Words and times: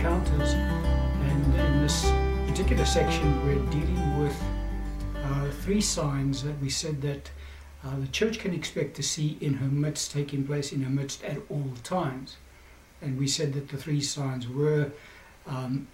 encounters. 0.00 0.54
And 0.54 1.54
in 1.60 1.82
this 1.82 2.10
particular 2.46 2.86
section, 2.86 3.44
we're 3.44 3.62
dealing 3.70 4.18
with 4.18 4.42
uh, 5.22 5.50
three 5.60 5.82
signs 5.82 6.42
that 6.42 6.58
we 6.58 6.70
said 6.70 7.02
that 7.02 7.30
uh, 7.84 7.98
the 7.98 8.06
church 8.08 8.38
can 8.38 8.54
expect 8.54 8.96
to 8.96 9.02
see 9.02 9.36
in 9.42 9.52
her 9.54 9.66
midst, 9.66 10.10
taking 10.10 10.46
place 10.46 10.72
in 10.72 10.80
her 10.80 10.88
midst 10.88 11.22
at 11.22 11.36
all 11.50 11.72
times. 11.84 12.38
And 13.02 13.18
we 13.18 13.26
said 13.26 13.52
that 13.52 13.68
the 13.68 13.76
three 13.76 14.00
signs 14.00 14.48
were 14.48 14.90
um, 15.46 15.86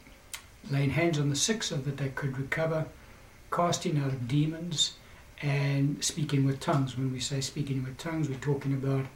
laying 0.71 0.91
hands 0.91 1.19
on 1.19 1.29
the 1.29 1.37
sick 1.37 1.65
so 1.65 1.75
that 1.75 1.97
they 1.97 2.11
could 2.11 2.39
recover, 2.39 2.87
casting 3.51 3.99
out 3.99 4.09
of 4.09 4.29
demons, 4.29 4.99
and 5.43 6.03
speaking 6.05 6.45
with 6.45 6.61
tongues. 6.61 6.97
When 6.97 7.13
we 7.13 7.19
say 7.19 7.41
speaking 7.41 7.83
with 7.83 7.99
tongues, 7.99 8.29
we're 8.29 8.37
talking 8.37 8.73
about 8.73 9.07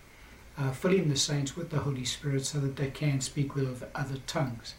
uh, 0.60 0.70
filling 0.72 1.08
the 1.08 1.16
saints 1.16 1.56
with 1.56 1.70
the 1.70 1.78
Holy 1.78 2.04
Spirit 2.04 2.44
so 2.44 2.58
that 2.60 2.76
they 2.76 2.88
can 2.88 3.20
speak 3.20 3.54
with 3.54 3.82
other 3.94 4.18
tongues. 4.26 4.74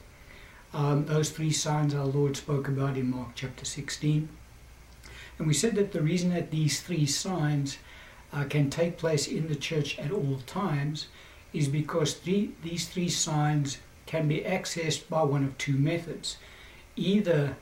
Um, 0.74 1.06
those 1.06 1.32
three 1.32 1.52
signs 1.52 1.94
our 1.96 2.06
Lord 2.06 2.38
spoke 2.38 2.68
about 2.68 2.98
in 2.98 3.10
Mark 3.10 3.30
chapter 3.36 3.66
16. 3.66 4.30
And 5.40 5.48
we 5.48 5.54
said 5.54 5.76
that 5.76 5.92
the 5.92 6.02
reason 6.02 6.30
that 6.30 6.52
these 6.52 6.82
three 6.82 7.06
signs 7.06 7.80
uh, 8.32 8.44
can 8.46 8.70
take 8.70 8.98
place 8.98 9.28
in 9.28 9.48
the 9.48 9.56
church 9.56 9.98
at 9.98 10.12
all 10.12 10.40
times 10.46 11.08
is 11.52 11.68
because 11.68 12.14
three, 12.14 12.52
these 12.64 12.88
three 12.88 13.10
signs 13.10 13.80
can 14.06 14.28
be 14.28 14.42
accessed 14.42 15.10
by 15.10 15.24
one 15.24 15.44
of 15.44 15.58
two 15.58 15.74
methods. 15.74 16.38
Either 16.96 17.58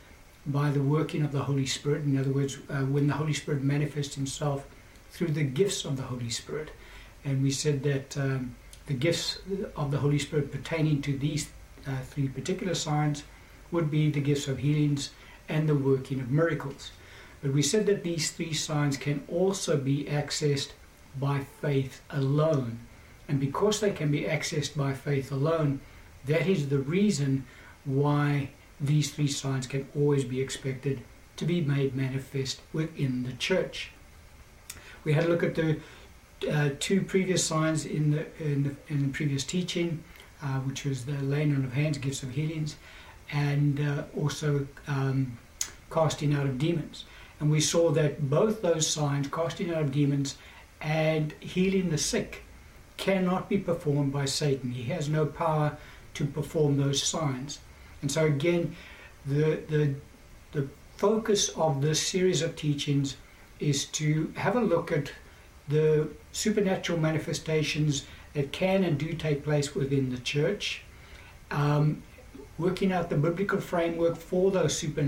by 0.46 0.70
the 0.70 0.82
working 0.82 1.24
of 1.24 1.32
the 1.32 1.44
Holy 1.44 1.66
Spirit, 1.66 2.04
in 2.04 2.18
other 2.18 2.32
words, 2.32 2.58
uh, 2.70 2.82
when 2.82 3.08
the 3.08 3.14
Holy 3.14 3.34
Spirit 3.34 3.64
manifests 3.64 4.16
Himself 4.16 4.68
through 5.10 5.30
the 5.30 5.44
gifts 5.44 5.86
of 5.86 5.96
the 5.98 6.04
Holy 6.04 6.30
Spirit. 6.30 6.72
And 7.26 7.44
we 7.44 7.52
said 7.52 7.84
that 7.84 8.18
um, 8.18 8.56
the 8.86 8.94
gifts 8.94 9.40
of 9.76 9.92
the 9.92 9.98
Holy 9.98 10.20
Spirit 10.20 10.52
pertaining 10.52 11.02
to 11.04 11.18
these 11.18 11.50
uh, 11.88 12.02
three 12.04 12.28
particular 12.28 12.76
signs 12.76 13.24
would 13.72 13.92
be 13.92 14.10
the 14.10 14.22
gifts 14.22 14.48
of 14.48 14.60
healings 14.60 15.12
and 15.48 15.68
the 15.68 15.76
working 15.76 16.20
of 16.20 16.32
miracles. 16.32 16.92
But 17.42 17.54
we 17.54 17.62
said 17.62 17.86
that 17.86 18.04
these 18.04 18.32
three 18.32 18.54
signs 18.54 18.98
can 18.98 19.24
also 19.28 19.78
be 19.78 20.06
accessed 20.06 20.72
by 21.20 21.42
faith 21.62 22.02
alone. 22.10 22.80
And 23.28 23.40
because 23.40 23.80
they 23.80 23.92
can 23.92 24.12
be 24.12 24.24
accessed 24.24 24.76
by 24.76 24.94
faith 24.94 25.32
alone, 25.32 25.80
that 26.26 26.48
is 26.48 26.70
the 26.70 26.80
reason 26.80 27.46
why 27.86 28.50
these 28.82 29.12
three 29.12 29.28
signs 29.28 29.68
can 29.68 29.88
always 29.96 30.24
be 30.24 30.42
expected 30.42 31.02
to 31.38 31.46
be 31.46 31.62
made 31.62 31.96
manifest 31.96 32.62
within 32.74 33.24
the 33.24 33.34
church. 33.34 33.92
We 35.04 35.14
had 35.14 35.26
a 35.26 35.28
look 35.28 35.44
at 35.44 35.56
the 35.56 35.80
uh, 36.50 36.70
two 36.80 37.02
previous 37.02 37.44
signs 37.44 37.86
in 37.86 38.12
the, 38.12 38.26
in 38.44 38.64
the, 38.64 38.76
in 38.88 39.04
the 39.04 39.10
previous 39.10 39.44
teaching, 39.44 40.04
uh, 40.42 40.60
which 40.60 40.86
was 40.86 41.06
the 41.06 41.18
laying 41.24 41.56
on 41.56 41.66
of 41.66 41.74
hands, 41.74 41.98
gifts 41.98 42.24
of 42.24 42.32
healings, 42.32 42.76
and 43.32 43.80
uh, 43.80 44.04
also 44.18 44.68
um, 44.88 45.38
casting 45.92 46.34
out 46.34 46.46
of 46.46 46.58
demons. 46.58 47.06
And 47.40 47.50
we 47.50 47.62
saw 47.62 47.92
that 47.92 48.30
both 48.30 48.62
those 48.62 48.88
signs, 48.88 49.28
casting 49.28 49.74
out 49.74 49.82
of 49.82 49.92
demons 49.92 50.38
and 50.82 51.34
healing 51.40 51.90
the 51.90 51.98
sick, 51.98 52.44
cannot 52.98 53.48
be 53.48 53.58
performed 53.58 54.12
by 54.12 54.26
Satan. 54.26 54.72
He 54.72 54.84
has 54.92 55.08
no 55.08 55.26
power 55.26 55.78
to 56.16 56.26
perform 56.26 56.78
those 56.78 57.02
signs. 57.02 57.60
And 58.02 58.12
so 58.12 58.26
again, 58.26 58.76
the 59.26 59.62
the 59.70 59.96
the 60.52 60.68
focus 60.98 61.50
of 61.50 61.82
this 61.82 62.02
series 62.02 62.42
of 62.42 62.56
teachings 62.56 63.16
is 63.60 63.86
to 63.86 64.34
have 64.36 64.56
a 64.56 64.62
look 64.62 64.92
at 64.92 65.12
the 65.70 66.10
supernatural 66.32 67.00
manifestations 67.00 68.06
that 68.34 68.52
can 68.52 68.84
and 68.84 68.98
do 68.98 69.14
take 69.14 69.44
place 69.44 69.74
within 69.76 70.10
the 70.10 70.18
church, 70.20 70.84
um, 71.52 72.04
working 72.58 72.92
out 72.92 73.10
the 73.10 73.16
biblical 73.16 73.60
framework 73.60 74.18
for 74.18 74.52
those 74.52 74.78
super, 74.78 75.08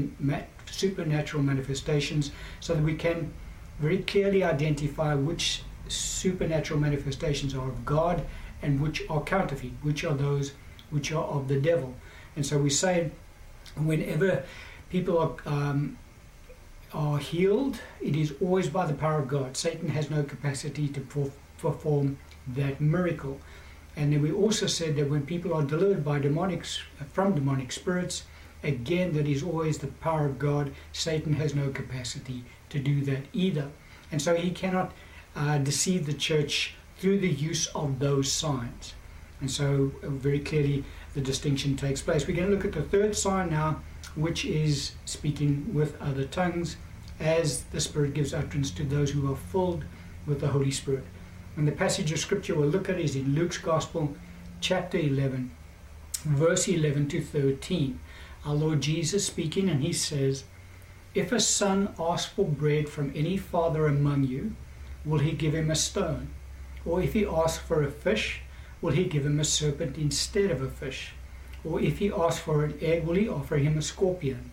supernatural 0.66 1.44
manifestations 1.44 2.32
so 2.60 2.74
that 2.74 2.84
we 2.84 2.96
can 2.96 3.34
very 3.80 4.00
clearly 4.00 4.44
identify 4.44 5.14
which 5.14 5.64
supernatural 5.88 6.80
manifestations 6.80 7.54
are 7.54 7.68
of 7.68 7.86
God 7.86 8.26
and 8.62 8.80
which 8.80 9.04
are 9.10 9.22
counterfeit, 9.22 9.72
which 9.82 10.04
are 10.04 10.14
those 10.14 10.54
which 10.90 11.12
are 11.12 11.24
of 11.24 11.48
the 11.48 11.60
devil. 11.60 11.96
And 12.36 12.46
so 12.46 12.58
we 12.58 12.70
say 12.70 13.12
whenever 13.76 14.44
people 14.90 15.18
are, 15.18 15.36
um, 15.46 15.98
are 16.94 17.18
healed, 17.18 17.80
it 18.02 18.16
is 18.16 18.34
always 18.42 18.70
by 18.70 18.86
the 18.86 18.94
power 18.94 19.20
of 19.20 19.28
God. 19.28 19.56
Satan 19.56 19.90
has 19.90 20.10
no 20.10 20.24
capacity 20.24 20.88
to 20.90 21.32
perform 21.58 22.18
that 22.48 22.82
miracle. 22.82 23.40
And 23.96 24.14
then 24.14 24.22
we 24.22 24.32
also 24.32 24.68
said 24.68 24.96
that 24.96 25.10
when 25.10 25.26
people 25.26 25.54
are 25.54 25.64
delivered 25.64 26.04
by 26.04 26.20
demonic, 26.20 26.66
from 27.14 27.36
demonic 27.36 27.72
spirits, 27.72 28.24
again, 28.64 29.14
that 29.14 29.28
is 29.28 29.44
always 29.44 29.78
the 29.78 29.88
power 29.88 30.26
of 30.26 30.40
God. 30.40 30.74
Satan 30.92 31.34
has 31.34 31.54
no 31.54 31.70
capacity 31.70 32.44
to 32.70 32.80
do 32.80 33.02
that 33.02 33.24
either. 33.34 33.70
And 34.12 34.22
so 34.22 34.36
he 34.36 34.52
cannot 34.52 34.92
uh, 35.36 35.58
deceive 35.58 36.06
the 36.06 36.14
church 36.14 36.76
through 36.98 37.20
the 37.20 37.30
use 37.30 37.68
of 37.68 38.00
those 38.00 38.32
signs. 38.32 38.94
And 39.40 39.50
so, 39.50 39.92
uh, 40.04 40.10
very 40.10 40.40
clearly, 40.40 40.84
the 41.14 41.22
distinction 41.22 41.76
takes 41.76 42.02
place. 42.02 42.28
We're 42.28 42.36
going 42.36 42.50
to 42.50 42.56
look 42.56 42.66
at 42.66 42.74
the 42.74 42.82
third 42.82 43.16
sign 43.16 43.50
now, 43.50 43.82
which 44.16 44.46
is 44.46 44.94
speaking 45.06 45.74
with 45.74 46.00
other 46.02 46.26
tongues 46.26 46.78
as 47.20 47.64
the 47.66 47.80
Spirit 47.82 48.14
gives 48.14 48.34
utterance 48.34 48.72
to 48.72 48.84
those 48.84 49.12
who 49.12 49.32
are 49.32 49.36
filled 49.36 49.84
with 50.26 50.40
the 50.40 50.48
Holy 50.48 50.72
Spirit. 50.72 51.04
And 51.56 51.68
the 51.68 51.72
passage 51.74 52.12
of 52.12 52.20
Scripture 52.20 52.56
we'll 52.56 52.70
look 52.70 52.90
at 52.90 53.00
is 53.00 53.16
in 53.16 53.36
Luke's 53.36 53.58
Gospel, 53.58 54.16
chapter 54.62 54.98
11, 54.98 55.52
verse 56.24 56.68
11 56.68 57.10
to 57.10 57.22
13. 57.22 58.00
Our 58.46 58.56
Lord 58.56 58.82
Jesus 58.82 59.26
speaking, 59.26 59.70
and 59.70 59.84
he 59.84 59.94
says, 59.94 60.46
If 61.14 61.32
a 61.32 61.40
son 61.40 61.94
asks 62.00 62.32
for 62.32 62.46
bread 62.46 62.90
from 62.90 63.12
any 63.16 63.38
father 63.38 63.86
among 63.86 64.24
you, 64.24 64.56
will 65.06 65.20
he 65.20 65.34
give 65.34 65.54
him 65.54 65.70
a 65.70 65.76
stone? 65.76 66.30
Or 66.86 67.02
if 67.02 67.14
he 67.14 67.26
asks 67.26 67.64
for 67.64 67.84
a 67.84 67.92
fish, 67.92 68.42
will 68.82 68.94
he 68.94 69.06
give 69.06 69.26
him 69.26 69.40
a 69.40 69.46
serpent 69.46 69.98
instead 69.98 70.52
of 70.52 70.62
a 70.62 70.70
fish? 70.70 71.14
Or 71.64 71.80
if 71.80 72.00
he 72.00 72.12
asks 72.12 72.40
for 72.40 72.66
an 72.66 72.78
egg, 72.82 73.04
eh, 73.04 73.06
will 73.06 73.16
he 73.16 73.30
offer 73.30 73.58
him 73.58 73.78
a 73.78 73.82
scorpion? 73.82 74.52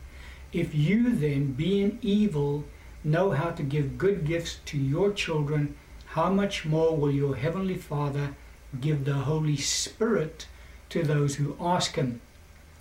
If 0.52 0.74
you 0.74 1.14
then, 1.14 1.52
being 1.52 1.98
evil, 2.02 2.64
know 3.04 3.30
how 3.30 3.50
to 3.50 3.62
give 3.62 3.98
good 3.98 4.26
gifts 4.26 4.58
to 4.66 4.78
your 4.78 5.12
children, 5.12 5.76
how 6.06 6.30
much 6.30 6.64
more 6.64 6.96
will 6.96 7.10
your 7.10 7.36
heavenly 7.36 7.76
Father 7.76 8.34
give 8.80 9.04
the 9.04 9.14
Holy 9.14 9.56
Spirit 9.56 10.46
to 10.90 11.02
those 11.02 11.36
who 11.36 11.56
ask 11.60 11.94
him? 11.94 12.20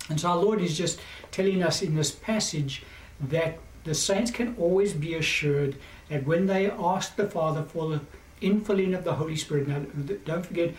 And 0.08 0.20
so 0.20 0.30
our 0.30 0.36
Lord 0.36 0.60
is 0.60 0.76
just 0.76 1.00
telling 1.30 1.62
us 1.62 1.82
in 1.82 1.94
this 1.94 2.10
passage 2.10 2.82
that 3.20 3.58
the 3.84 3.94
saints 3.94 4.30
can 4.30 4.54
always 4.58 4.92
be 4.92 5.14
assured 5.14 5.76
that 6.08 6.26
when 6.26 6.46
they 6.46 6.70
ask 6.70 7.16
the 7.16 7.28
Father 7.28 7.62
for 7.62 7.88
the 7.90 8.00
infilling 8.40 8.96
of 8.96 9.04
the 9.04 9.14
Holy 9.14 9.36
Spirit, 9.36 9.68
now 9.68 9.80
don't 10.24 10.46
forget, 10.46 10.74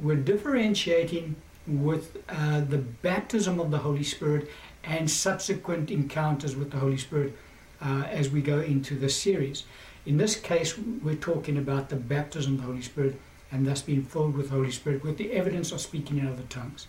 we're 0.00 0.16
differentiating 0.16 1.36
with 1.66 2.16
uh, 2.28 2.60
the 2.60 2.78
baptism 2.78 3.60
of 3.60 3.70
the 3.70 3.78
Holy 3.78 4.02
Spirit 4.02 4.50
and 4.82 5.10
subsequent 5.10 5.90
encounters 5.90 6.56
with 6.56 6.70
the 6.70 6.78
Holy 6.78 6.96
Spirit 6.96 7.36
uh, 7.82 8.04
as 8.08 8.30
we 8.30 8.40
go 8.40 8.60
into 8.60 8.94
this 8.94 9.16
series. 9.16 9.64
In 10.06 10.16
this 10.16 10.36
case, 10.36 10.76
we're 10.78 11.14
talking 11.14 11.58
about 11.58 11.88
the 11.88 11.96
baptism 11.96 12.54
of 12.54 12.60
the 12.60 12.66
Holy 12.66 12.82
Spirit 12.82 13.20
and 13.52 13.66
thus 13.66 13.82
being 13.82 14.04
filled 14.04 14.36
with 14.36 14.48
the 14.48 14.54
Holy 14.54 14.70
Spirit 14.70 15.04
with 15.04 15.18
the 15.18 15.32
evidence 15.32 15.72
of 15.72 15.80
speaking 15.80 16.18
in 16.18 16.26
other 16.26 16.44
tongues. 16.48 16.86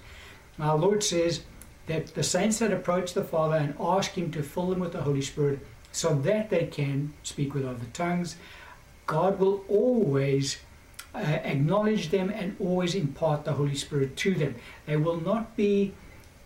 Our 0.59 0.77
Lord 0.77 1.03
says 1.03 1.43
that 1.87 2.13
the 2.13 2.23
saints 2.23 2.59
that 2.59 2.71
approach 2.71 3.13
the 3.13 3.23
Father 3.23 3.55
and 3.55 3.75
ask 3.79 4.11
Him 4.11 4.31
to 4.31 4.43
fill 4.43 4.67
them 4.67 4.79
with 4.79 4.93
the 4.93 5.01
Holy 5.01 5.21
Spirit 5.21 5.59
so 5.91 6.15
that 6.15 6.49
they 6.49 6.67
can 6.67 7.13
speak 7.23 7.53
with 7.53 7.65
other 7.65 7.85
tongues, 7.93 8.37
God 9.07 9.39
will 9.39 9.65
always 9.67 10.57
uh, 11.13 11.19
acknowledge 11.19 12.09
them 12.09 12.29
and 12.29 12.55
always 12.59 12.95
impart 12.95 13.45
the 13.45 13.53
Holy 13.53 13.75
Spirit 13.75 14.15
to 14.17 14.33
them. 14.33 14.55
They 14.85 14.97
will 14.97 15.19
not 15.19 15.55
be 15.55 15.93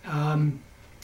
um, 0.05 0.61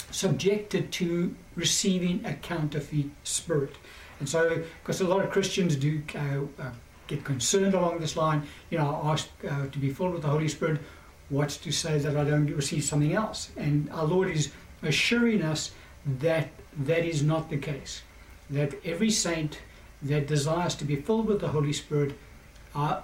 subjected 0.10 0.92
to 0.94 1.36
receiving 1.56 2.26
a 2.26 2.34
counterfeit 2.34 3.08
spirit. 3.24 3.76
And 4.20 4.28
so, 4.28 4.64
because 4.82 5.02
a 5.02 5.08
lot 5.08 5.24
of 5.24 5.32
Christians 5.32 5.76
do 5.76 6.02
uh, 6.16 6.62
uh, 6.62 6.72
get 7.08 7.24
concerned 7.24 7.74
along 7.74 8.00
this 8.00 8.16
line, 8.16 8.44
you 8.70 8.78
know, 8.78 9.02
ask 9.04 9.30
uh, 9.50 9.68
to 9.68 9.80
be 9.80 9.90
filled 9.92 10.14
with 10.14 10.22
the 10.22 10.30
Holy 10.30 10.48
Spirit, 10.48 10.80
what's 11.30 11.58
to 11.58 11.72
say 11.72 11.98
that 11.98 12.16
I 12.16 12.24
don't 12.24 12.48
receive 12.48 12.84
something 12.84 13.14
else? 13.14 13.52
And 13.58 13.90
our 13.92 14.06
Lord 14.06 14.30
is 14.30 14.52
assuring 14.84 15.42
us 15.42 15.72
that 16.20 16.50
that 16.78 17.06
is 17.06 17.24
not 17.24 17.50
the 17.50 17.58
case. 17.58 18.02
That 18.50 18.74
every 18.86 19.12
saint 19.12 19.60
that 20.02 20.28
desires 20.28 20.76
to 20.76 20.86
be 20.86 20.96
filled 20.96 21.28
with 21.28 21.42
the 21.42 21.50
Holy 21.50 21.74
Spirit 21.74 22.18
are 22.74 23.04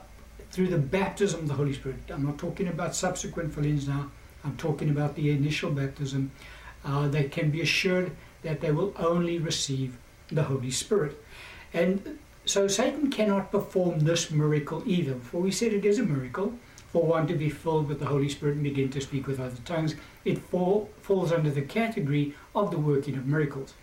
through 0.52 0.68
the 0.68 0.78
baptism 0.78 1.42
of 1.42 1.48
the 1.48 1.54
Holy 1.54 1.74
Spirit. 1.74 2.00
I'm 2.10 2.26
not 2.26 2.38
talking 2.38 2.68
about 2.68 2.96
subsequent 2.96 3.54
fillings 3.54 3.88
now. 3.88 4.12
I'm 4.44 4.58
talking 4.58 4.90
about 4.90 5.16
the 5.16 5.30
initial 5.32 5.72
baptism. 5.72 6.32
Uh, 6.86 7.08
they 7.08 7.26
can 7.26 7.52
be 7.52 7.62
assured 7.62 8.12
that 8.44 8.62
they 8.62 8.72
will 8.72 8.94
only 8.98 9.40
receive 9.40 9.98
the 10.30 10.44
Holy 10.44 10.72
Spirit. 10.72 11.22
And 11.74 12.20
so 12.46 12.68
Satan 12.68 13.10
cannot 13.12 13.52
perform 13.52 14.00
this 14.02 14.32
miracle 14.32 14.84
either. 14.86 15.16
For 15.16 15.42
we 15.42 15.52
said 15.52 15.74
it 15.74 15.86
is 15.86 16.00
a 16.00 16.04
miracle. 16.04 16.54
for 16.92 17.06
one 17.06 17.28
to 17.28 17.36
be 17.36 17.50
filled 17.50 17.88
with 17.90 18.00
the 18.00 18.06
Holy 18.06 18.30
Spirit 18.30 18.56
and 18.56 18.64
begin 18.64 18.90
to 18.90 19.02
speak 19.02 19.28
with 19.28 19.40
other 19.40 19.58
tongues. 19.66 19.96
It 20.24 20.38
fall, 20.38 20.90
falls 21.02 21.32
under 21.32 21.52
the 21.52 21.62
category 21.62 22.34
of 22.56 22.72
the 22.72 22.80
working 22.80 23.16
of 23.16 23.28
miracles. 23.28 23.74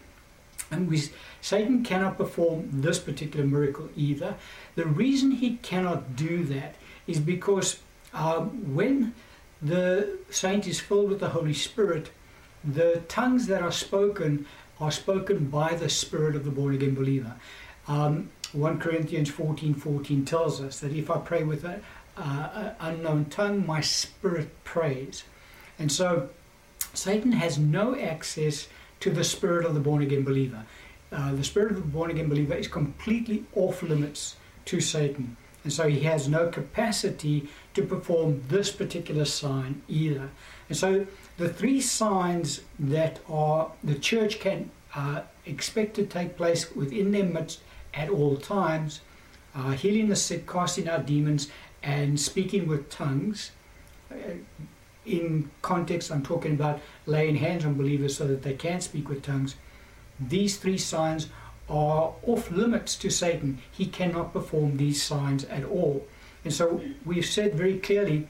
And 0.71 0.89
we, 0.89 1.03
Satan 1.41 1.85
cannot 1.85 2.17
perform 2.17 2.69
this 2.73 2.99
particular 2.99 3.47
miracle 3.47 3.89
either. 3.97 4.37
The 4.75 4.87
reason 4.87 5.33
he 5.33 5.57
cannot 5.57 6.17
do 6.17 6.45
that 6.45 6.75
is 7.07 7.21
because 7.21 7.81
um, 8.13 8.75
when 8.75 9.15
the 9.61 10.19
saint 10.31 10.67
is 10.67 10.81
filled 10.81 11.11
with 11.11 11.21
the 11.21 11.31
Holy 11.31 11.55
Spirit, 11.55 12.11
the 12.65 13.03
tongues 13.09 13.47
that 13.47 13.63
are 13.63 13.73
spoken 13.73 14.47
are 14.81 14.91
spoken 14.91 15.47
by 15.47 15.75
the 15.75 15.89
Spirit 15.89 16.35
of 16.35 16.45
the 16.45 16.51
born 16.51 16.75
again 16.75 16.95
believer. 16.95 17.35
Um, 17.87 18.31
1 18.53 18.79
Corinthians 18.79 19.31
14 19.31 19.75
14 19.75 20.25
tells 20.25 20.61
us 20.61 20.81
that 20.81 20.93
if 20.93 21.11
I 21.11 21.19
pray 21.19 21.45
with 21.45 21.65
an 21.65 21.83
unknown 22.81 23.27
tongue, 23.27 23.67
my 23.67 23.81
spirit 23.81 24.51
prays. 24.65 25.25
And 25.79 25.91
so 25.91 26.31
Satan 26.93 27.33
has 27.33 27.59
no 27.59 27.97
access 27.99 28.69
to 29.05 29.11
the 29.11 29.23
spirit 29.23 29.67
of 29.67 29.75
the 29.75 29.81
born 29.81 30.01
again 30.01 30.25
believer. 30.25 30.65
Uh, 31.13 31.35
the 31.35 31.45
spirit 31.45 31.73
of 31.73 31.77
the 31.77 31.83
born 31.83 32.11
again 32.11 32.27
believer 32.27 32.55
is 32.55 32.67
completely 32.67 33.45
off 33.55 33.83
limits 33.83 34.37
to 34.65 34.81
Satan. 34.81 35.37
And 35.63 35.71
so 35.71 35.89
he 35.89 36.01
has 36.01 36.27
no 36.27 36.49
capacity 36.49 37.51
to 37.75 37.83
perform 37.83 38.43
this 38.49 38.73
particular 38.73 39.27
sign 39.27 39.83
either. 39.89 40.31
And 40.71 40.79
so 40.79 41.07
the 41.37 41.51
three 41.51 41.83
signs 41.83 42.63
that 42.79 43.21
are 43.29 43.73
the 43.83 43.95
church 43.95 44.41
can 44.41 44.71
uh, 44.95 45.21
expect 45.45 45.97
to 45.97 46.07
take 46.07 46.39
place 46.39 46.75
within 46.75 47.13
their 47.13 47.25
midst 47.25 47.61
at 47.93 48.09
all 48.09 48.39
times 48.39 49.03
uh, 49.55 49.73
healing 49.73 50.09
the 50.09 50.17
sick, 50.17 50.47
casting 50.47 50.89
out 50.89 51.05
demons, 51.05 51.49
and 51.83 52.19
speaking 52.19 52.67
with 52.67 52.89
tongues. 52.89 53.51
In 55.07 55.51
context, 55.63 56.11
I'm 56.11 56.23
talking 56.23 56.53
about 56.53 56.81
laying 57.07 57.37
hands 57.37 57.65
on 57.65 57.75
believers 57.75 58.17
so 58.17 58.27
that 58.27 58.43
they 58.43 58.55
can 58.55 58.81
speak 58.81 59.09
with 59.09 59.23
tongues. 59.23 59.57
These 60.19 60.57
three 60.57 60.79
signs 60.79 61.29
are 61.69 62.13
off 62.23 62.51
limits 62.51 62.97
to 62.97 63.11
Satan. 63.11 63.59
He 63.71 63.87
cannot 63.87 64.33
perform 64.33 64.77
these 64.77 65.03
signs 65.03 65.45
at 65.45 65.65
all. 65.65 66.07
And 66.45 66.53
so 66.53 66.83
we've 67.05 67.25
said 67.25 67.55
very 67.55 67.79
clearly 67.79 68.29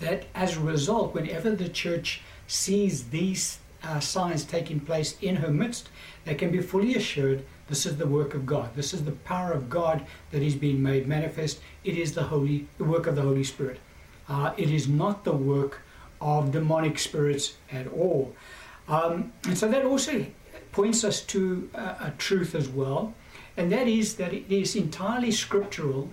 that 0.00 0.26
as 0.34 0.56
a 0.56 0.60
result, 0.60 1.14
whenever 1.14 1.50
the 1.50 1.68
church 1.68 2.22
sees 2.46 3.08
these 3.08 3.58
uh, 3.82 4.00
signs 4.00 4.44
taking 4.44 4.80
place 4.80 5.16
in 5.20 5.36
her 5.36 5.50
midst, 5.50 5.88
they 6.24 6.34
can 6.34 6.50
be 6.50 6.60
fully 6.60 6.94
assured 6.94 7.44
this 7.68 7.86
is 7.86 7.96
the 7.96 8.06
work 8.06 8.34
of 8.34 8.44
God. 8.44 8.74
This 8.76 8.92
is 8.92 9.04
the 9.04 9.12
power 9.12 9.52
of 9.52 9.70
God 9.70 10.04
that 10.30 10.42
is 10.42 10.54
being 10.54 10.82
made 10.82 11.08
manifest. 11.08 11.60
It 11.84 11.96
is 11.96 12.12
the 12.12 12.24
holy, 12.24 12.66
the 12.76 12.84
work 12.84 13.06
of 13.06 13.16
the 13.16 13.22
Holy 13.22 13.44
Spirit. 13.44 13.80
Uh, 14.28 14.52
it 14.56 14.70
is 14.70 14.88
not 14.88 15.24
the 15.24 15.32
work 15.32 15.82
of 16.20 16.52
demonic 16.52 16.98
spirits 16.98 17.56
at 17.70 17.86
all. 17.88 18.34
Um, 18.88 19.32
and 19.44 19.56
so 19.56 19.68
that 19.68 19.84
also 19.84 20.26
points 20.70 21.04
us 21.04 21.20
to 21.20 21.68
a, 21.74 21.80
a 21.80 22.14
truth 22.18 22.54
as 22.54 22.68
well, 22.68 23.14
and 23.56 23.70
that 23.72 23.86
is 23.88 24.16
that 24.16 24.32
it 24.32 24.50
is 24.50 24.74
entirely 24.76 25.30
scriptural 25.30 26.10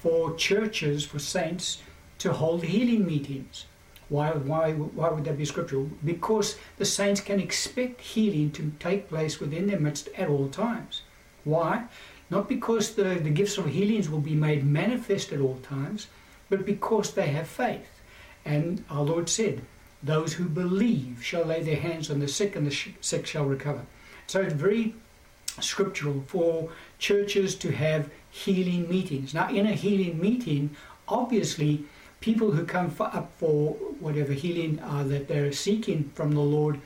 for 0.00 0.34
churches, 0.34 1.04
for 1.04 1.18
saints, 1.18 1.82
to 2.18 2.32
hold 2.32 2.64
healing 2.64 3.06
meetings. 3.06 3.66
Why, 4.08 4.30
why, 4.30 4.72
why 4.72 5.10
would 5.10 5.24
that 5.24 5.36
be 5.36 5.44
scriptural? 5.44 5.90
Because 6.04 6.56
the 6.78 6.84
saints 6.84 7.20
can 7.20 7.40
expect 7.40 8.00
healing 8.00 8.50
to 8.52 8.72
take 8.78 9.08
place 9.08 9.38
within 9.38 9.66
their 9.66 9.78
midst 9.78 10.08
at 10.16 10.28
all 10.28 10.48
times. 10.48 11.02
Why? 11.44 11.84
Not 12.30 12.48
because 12.48 12.94
the, 12.94 13.04
the 13.04 13.30
gifts 13.30 13.58
of 13.58 13.66
healings 13.66 14.08
will 14.08 14.20
be 14.20 14.34
made 14.34 14.64
manifest 14.64 15.32
at 15.32 15.40
all 15.40 15.58
times, 15.62 16.06
but 16.50 16.64
because 16.64 17.12
they 17.12 17.28
have 17.28 17.48
faith. 17.48 18.00
And 18.44 18.84
our 18.90 19.02
Lord 19.02 19.28
said, 19.28 19.62
Those 20.02 20.34
who 20.34 20.48
believe 20.48 21.22
shall 21.22 21.44
lay 21.44 21.62
their 21.62 21.76
hands 21.76 22.10
on 22.10 22.20
the 22.20 22.28
sick, 22.28 22.56
and 22.56 22.66
the 22.66 22.94
sick 23.00 23.26
shall 23.26 23.44
recover. 23.44 23.82
So 24.26 24.40
it's 24.40 24.54
very 24.54 24.94
scriptural 25.60 26.24
for 26.26 26.70
churches 26.98 27.54
to 27.56 27.72
have 27.72 28.10
healing 28.30 28.88
meetings. 28.88 29.34
Now, 29.34 29.50
in 29.50 29.66
a 29.66 29.72
healing 29.72 30.20
meeting, 30.20 30.76
obviously, 31.08 31.84
people 32.20 32.52
who 32.52 32.64
come 32.64 32.90
for, 32.90 33.06
up 33.06 33.32
for 33.38 33.72
whatever 34.00 34.32
healing 34.32 34.80
uh, 34.80 35.04
that 35.04 35.28
they're 35.28 35.52
seeking 35.52 36.10
from 36.14 36.32
the 36.32 36.40
Lord, 36.40 36.80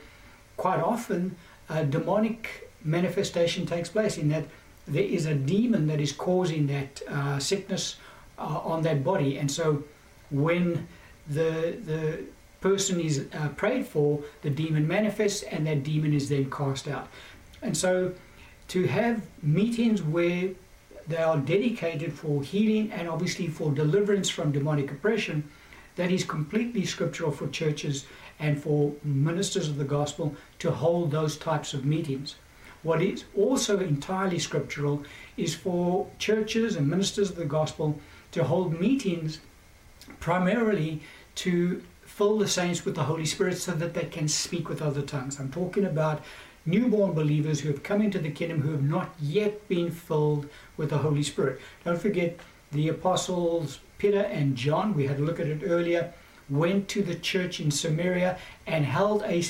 quite 0.57 0.79
often 0.79 1.35
a 1.69 1.85
demonic 1.85 2.69
manifestation 2.83 3.65
takes 3.65 3.89
place 3.89 4.17
in 4.17 4.29
that 4.29 4.45
there 4.87 5.03
is 5.03 5.25
a 5.25 5.33
demon 5.33 5.87
that 5.87 6.01
is 6.01 6.11
causing 6.11 6.67
that 6.67 7.01
uh, 7.07 7.39
sickness 7.39 7.95
uh, 8.37 8.59
on 8.63 8.81
that 8.83 9.03
body. 9.03 9.37
And 9.37 9.49
so 9.49 9.83
when 10.29 10.87
the, 11.27 11.77
the 11.85 12.23
person 12.61 12.99
is 12.99 13.27
uh, 13.33 13.49
prayed 13.49 13.85
for, 13.85 14.23
the 14.41 14.49
demon 14.49 14.87
manifests 14.87 15.43
and 15.43 15.65
that 15.67 15.83
demon 15.83 16.13
is 16.13 16.29
then 16.29 16.49
cast 16.49 16.87
out. 16.87 17.07
And 17.61 17.75
so 17.75 18.13
to 18.69 18.87
have 18.87 19.21
meetings 19.41 20.01
where 20.01 20.49
they 21.07 21.17
are 21.17 21.37
dedicated 21.37 22.13
for 22.13 22.41
healing 22.41 22.91
and 22.91 23.09
obviously 23.09 23.47
for 23.47 23.71
deliverance 23.71 24.29
from 24.29 24.51
demonic 24.51 24.91
oppression. 24.91 25.49
That 25.95 26.11
is 26.11 26.23
completely 26.23 26.85
scriptural 26.85 27.31
for 27.31 27.47
churches 27.49 28.05
and 28.39 28.61
for 28.61 28.93
ministers 29.03 29.67
of 29.67 29.77
the 29.77 29.83
gospel 29.83 30.35
to 30.59 30.71
hold 30.71 31.11
those 31.11 31.37
types 31.37 31.73
of 31.73 31.85
meetings. 31.85 32.35
What 32.81 33.01
is 33.01 33.25
also 33.35 33.79
entirely 33.79 34.39
scriptural 34.39 35.03
is 35.37 35.55
for 35.55 36.09
churches 36.19 36.75
and 36.75 36.87
ministers 36.87 37.29
of 37.29 37.35
the 37.35 37.45
gospel 37.45 37.99
to 38.33 38.43
hold 38.43 38.79
meetings 38.79 39.39
primarily 40.19 41.01
to 41.35 41.81
fill 42.05 42.37
the 42.37 42.47
saints 42.47 42.85
with 42.85 42.95
the 42.95 43.03
Holy 43.03 43.25
Spirit 43.25 43.57
so 43.57 43.71
that 43.71 43.93
they 43.93 44.05
can 44.05 44.27
speak 44.27 44.69
with 44.69 44.81
other 44.81 45.01
tongues. 45.01 45.39
I'm 45.39 45.51
talking 45.51 45.85
about 45.85 46.23
newborn 46.65 47.13
believers 47.13 47.61
who 47.61 47.69
have 47.69 47.83
come 47.83 48.01
into 48.01 48.19
the 48.19 48.29
kingdom 48.29 48.61
who 48.61 48.71
have 48.71 48.83
not 48.83 49.15
yet 49.19 49.67
been 49.67 49.89
filled 49.89 50.47
with 50.77 50.89
the 50.89 50.99
Holy 50.99 51.23
Spirit. 51.23 51.59
Don't 51.83 51.99
forget 51.99 52.39
the 52.71 52.89
apostles 52.89 53.79
Peter 54.03 54.19
and 54.19 54.57
John, 54.57 54.95
we 54.95 55.07
had 55.07 55.19
a 55.19 55.23
look 55.23 55.39
at 55.39 55.47
it 55.47 55.61
earlier, 55.65 56.13
went 56.49 56.89
to 56.89 57.01
the 57.01 57.15
church 57.15 57.61
in 57.61 57.71
Samaria 57.71 58.37
and 58.67 58.83
held 58.83 59.23
a 59.23 59.41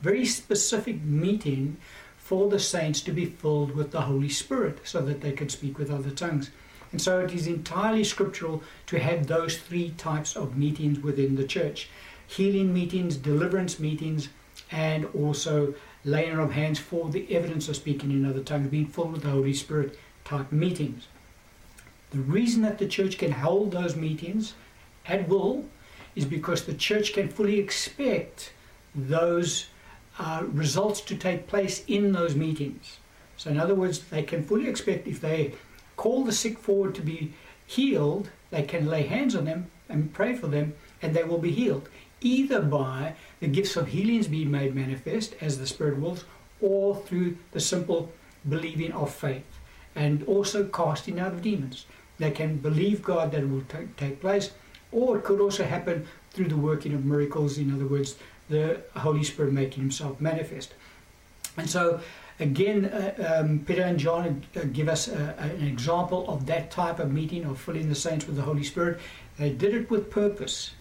very 0.00 0.24
specific 0.24 1.02
meeting 1.02 1.76
for 2.16 2.48
the 2.48 2.58
saints 2.58 3.02
to 3.02 3.12
be 3.12 3.26
filled 3.26 3.72
with 3.72 3.90
the 3.90 4.00
Holy 4.00 4.30
Spirit 4.30 4.78
so 4.82 5.02
that 5.02 5.20
they 5.20 5.32
could 5.32 5.50
speak 5.50 5.76
with 5.76 5.90
other 5.90 6.10
tongues. 6.10 6.50
And 6.92 7.00
so 7.00 7.20
it 7.20 7.32
is 7.32 7.46
entirely 7.46 8.04
scriptural 8.04 8.62
to 8.86 8.98
have 8.98 9.26
those 9.26 9.58
three 9.58 9.90
types 9.90 10.36
of 10.36 10.56
meetings 10.56 11.00
within 11.00 11.36
the 11.36 11.44
church 11.44 11.88
healing 12.26 12.74
meetings, 12.74 13.16
deliverance 13.16 13.80
meetings, 13.80 14.28
and 14.70 15.06
also 15.14 15.74
laying 16.04 16.38
of 16.38 16.52
hands 16.52 16.78
for 16.78 17.08
the 17.08 17.34
evidence 17.34 17.68
of 17.70 17.76
speaking 17.76 18.10
in 18.10 18.26
other 18.26 18.42
tongues, 18.42 18.68
being 18.68 18.86
filled 18.86 19.12
with 19.12 19.22
the 19.22 19.30
Holy 19.30 19.54
Spirit 19.54 19.98
type 20.24 20.52
meetings. 20.52 21.08
The 22.10 22.18
reason 22.18 22.62
that 22.62 22.78
the 22.78 22.86
church 22.86 23.16
can 23.16 23.32
hold 23.32 23.72
those 23.72 23.96
meetings 23.96 24.54
at 25.06 25.28
will 25.28 25.64
is 26.14 26.24
because 26.24 26.64
the 26.64 26.74
church 26.74 27.12
can 27.12 27.28
fully 27.28 27.58
expect 27.58 28.52
those 28.94 29.68
uh, 30.18 30.44
results 30.46 31.00
to 31.02 31.16
take 31.16 31.46
place 31.46 31.84
in 31.86 32.12
those 32.12 32.34
meetings. 32.34 32.98
So, 33.36 33.50
in 33.50 33.58
other 33.58 33.74
words, 33.74 34.00
they 34.00 34.22
can 34.22 34.42
fully 34.42 34.68
expect 34.68 35.06
if 35.06 35.20
they 35.20 35.54
call 35.98 36.24
the 36.24 36.32
sick 36.32 36.58
forward 36.58 36.94
to 36.94 37.02
be 37.02 37.34
healed, 37.66 38.30
they 38.50 38.62
can 38.62 38.86
lay 38.86 39.02
hands 39.02 39.36
on 39.36 39.44
them 39.44 39.70
and 39.90 40.14
pray 40.14 40.34
for 40.34 40.46
them, 40.46 40.72
and 41.02 41.14
they 41.14 41.24
will 41.24 41.38
be 41.38 41.52
healed 41.52 41.88
either 42.20 42.60
by 42.60 43.14
the 43.40 43.46
gifts 43.46 43.76
of 43.76 43.88
healings 43.88 44.26
being 44.26 44.50
made 44.50 44.74
manifest 44.74 45.34
as 45.40 45.58
the 45.58 45.66
Spirit 45.66 45.98
wills, 45.98 46.24
or 46.60 46.96
through 46.96 47.36
the 47.52 47.60
simple 47.60 48.10
believing 48.48 48.92
of 48.92 49.14
faith, 49.14 49.44
and 49.94 50.22
also 50.24 50.64
casting 50.64 51.20
out 51.20 51.32
of 51.32 51.42
demons. 51.42 51.86
They 52.18 52.30
can 52.32 52.56
believe 52.56 53.02
God 53.02 53.30
that 53.32 53.42
it 53.42 53.48
will 53.48 53.62
t- 53.62 53.88
take 53.96 54.20
place, 54.20 54.50
or 54.90 55.18
it 55.18 55.24
could 55.24 55.40
also 55.40 55.64
happen 55.64 56.06
through 56.32 56.48
the 56.48 56.56
working 56.56 56.94
of 56.94 57.04
miracles, 57.04 57.58
in 57.58 57.72
other 57.72 57.86
words, 57.86 58.16
the 58.48 58.80
Holy 58.96 59.22
Spirit 59.22 59.52
making 59.52 59.82
Himself 59.82 60.20
manifest. 60.20 60.74
And 61.56 61.68
so, 61.70 62.00
again, 62.40 62.86
uh, 62.86 63.40
um, 63.40 63.60
Peter 63.60 63.82
and 63.82 63.98
John 63.98 64.44
uh, 64.56 64.60
give 64.72 64.88
us 64.88 65.08
uh, 65.08 65.34
an 65.38 65.66
example 65.66 66.28
of 66.28 66.46
that 66.46 66.70
type 66.70 66.98
of 66.98 67.12
meeting 67.12 67.44
of 67.44 67.60
filling 67.60 67.88
the 67.88 67.94
saints 67.94 68.26
with 68.26 68.36
the 68.36 68.42
Holy 68.42 68.64
Spirit. 68.64 69.00
They 69.38 69.50
did 69.50 69.74
it 69.74 69.90
with 69.90 70.10
purpose. 70.10 70.72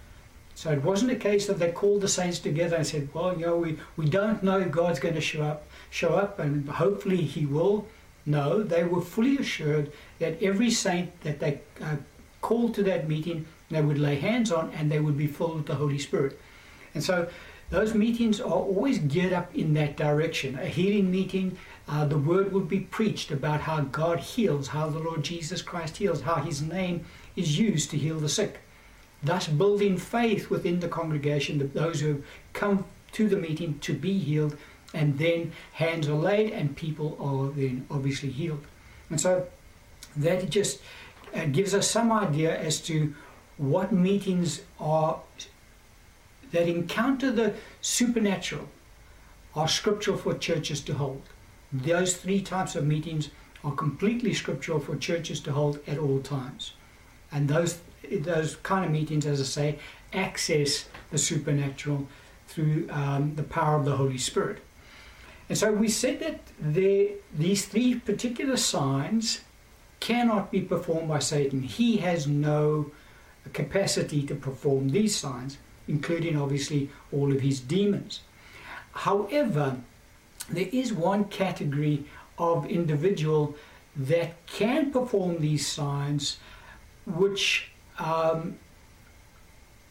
So 0.55 0.71
it 0.71 0.83
wasn't 0.83 1.11
a 1.11 1.15
case 1.15 1.45
that 1.45 1.59
they 1.59 1.71
called 1.71 2.01
the 2.01 2.07
saints 2.07 2.39
together 2.39 2.77
and 2.77 2.87
said, 2.87 3.09
well, 3.13 3.37
you 3.37 3.45
know, 3.45 3.57
we, 3.57 3.77
we 3.95 4.09
don't 4.09 4.41
know 4.41 4.59
if 4.59 4.71
God's 4.71 4.99
going 4.99 5.13
to 5.13 5.21
show 5.21 5.43
up, 5.43 5.67
show 5.91 6.15
up 6.15 6.39
and 6.39 6.67
hopefully 6.67 7.21
he 7.21 7.45
will. 7.45 7.85
No, 8.25 8.63
they 8.63 8.83
were 8.83 9.01
fully 9.01 9.37
assured 9.37 9.91
that 10.17 10.41
every 10.41 10.71
saint 10.71 11.21
that 11.21 11.39
they 11.39 11.61
uh, 11.79 11.97
called 12.41 12.73
to 12.75 12.83
that 12.83 13.07
meeting, 13.07 13.45
they 13.69 13.81
would 13.81 13.99
lay 13.99 14.15
hands 14.15 14.51
on 14.51 14.71
and 14.71 14.91
they 14.91 14.99
would 14.99 15.17
be 15.17 15.27
filled 15.27 15.57
with 15.57 15.65
the 15.67 15.75
Holy 15.75 15.99
Spirit. 15.99 16.39
And 16.95 17.03
so 17.03 17.29
those 17.69 17.93
meetings 17.93 18.39
are 18.39 18.51
always 18.51 18.99
geared 18.99 19.33
up 19.33 19.53
in 19.53 19.73
that 19.73 19.97
direction. 19.97 20.57
A 20.57 20.67
healing 20.67 21.11
meeting, 21.11 21.57
uh, 21.87 22.05
the 22.05 22.17
word 22.17 22.53
would 22.53 22.69
be 22.69 22.79
preached 22.79 23.31
about 23.31 23.61
how 23.61 23.81
God 23.81 24.19
heals, 24.19 24.69
how 24.69 24.89
the 24.89 24.99
Lord 24.99 25.23
Jesus 25.23 25.61
Christ 25.61 25.97
heals, 25.97 26.21
how 26.21 26.35
his 26.35 26.61
name 26.61 27.05
is 27.35 27.59
used 27.59 27.91
to 27.91 27.97
heal 27.97 28.19
the 28.19 28.29
sick. 28.29 28.59
thus 29.23 29.47
building 29.47 29.97
faith 29.97 30.49
within 30.49 30.79
the 30.79 30.87
congregation, 30.87 31.71
those 31.73 31.99
who 32.01 32.23
come 32.53 32.85
to 33.13 33.27
the 33.27 33.35
meeting 33.35 33.79
to 33.79 33.93
be 33.93 34.17
healed, 34.19 34.55
and 34.93 35.17
then 35.17 35.51
hands 35.73 36.07
are 36.07 36.15
laid 36.15 36.51
and 36.53 36.75
people 36.75 37.17
are 37.19 37.51
then 37.55 37.85
obviously 37.89 38.29
healed. 38.29 38.63
And 39.09 39.19
so 39.19 39.47
that 40.15 40.49
just 40.49 40.81
uh, 41.35 41.45
gives 41.45 41.73
us 41.73 41.89
some 41.89 42.11
idea 42.11 42.57
as 42.57 42.79
to 42.81 43.13
what 43.57 43.91
meetings 43.91 44.61
are 44.79 45.19
that 46.51 46.67
encounter 46.67 47.31
the 47.31 47.53
supernatural 47.81 48.69
are 49.55 49.67
scriptural 49.67 50.17
for 50.17 50.33
churches 50.35 50.81
to 50.81 50.93
hold. 50.93 51.23
Those 51.71 52.17
three 52.17 52.41
types 52.41 52.75
of 52.75 52.85
meetings 52.85 53.29
are 53.63 53.73
completely 53.73 54.33
scriptural 54.33 54.79
for 54.79 54.95
churches 54.95 55.39
to 55.41 55.51
hold 55.51 55.79
at 55.87 55.97
all 55.97 56.19
times. 56.19 56.73
And 57.31 57.47
those 57.47 57.79
those 58.09 58.55
kind 58.57 58.85
of 58.85 58.91
meetings, 58.91 59.25
as 59.25 59.41
I 59.41 59.43
say, 59.43 59.79
access 60.13 60.87
the 61.11 61.17
supernatural 61.17 62.07
through 62.47 62.87
um, 62.89 63.35
the 63.35 63.43
power 63.43 63.77
of 63.77 63.83
the 63.83 63.97
Holy 63.97 64.17
Spirit. 64.17 64.59
And 65.49 65.57
so 65.57 65.71
we 65.71 65.89
said 65.89 66.19
that 66.19 66.39
there, 66.59 67.09
these 67.33 67.65
three 67.65 67.95
particular 67.95 68.57
signs 68.57 69.41
cannot 69.99 70.51
be 70.51 70.61
performed 70.61 71.09
by 71.09 71.19
Satan. 71.19 71.63
He 71.63 71.97
has 71.97 72.27
no 72.27 72.91
capacity 73.53 74.23
to 74.23 74.35
perform 74.35 74.89
these 74.89 75.15
signs, 75.15 75.57
including 75.87 76.39
obviously 76.39 76.89
all 77.11 77.31
of 77.31 77.41
his 77.41 77.59
demons. 77.59 78.21
However, 78.91 79.77
there 80.49 80.69
is 80.71 80.93
one 80.93 81.25
category 81.25 82.05
of 82.37 82.65
individual 82.65 83.55
that 83.95 84.45
can 84.45 84.91
perform 84.91 85.39
these 85.39 85.67
signs 85.67 86.37
which 87.05 87.71
um, 87.99 88.57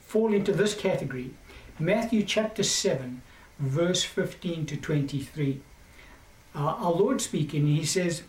fall 0.01 0.33
into 0.33 0.53
this 0.53 0.75
category. 0.75 1.31
Matthew 1.79 2.23
chapter 2.23 2.63
7, 2.63 3.23
verse 3.59 4.05
15 4.05 4.67
to 4.67 4.77
23. 4.77 5.61
Uh, 6.55 6.59
our 6.59 6.93
Lord 6.93 7.21
speaking, 7.21 7.67
he 7.67 7.85
says, 7.85 8.23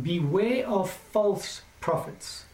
Beware 0.00 0.66
of 0.66 0.90
false 0.90 1.62
prophets 1.80 2.46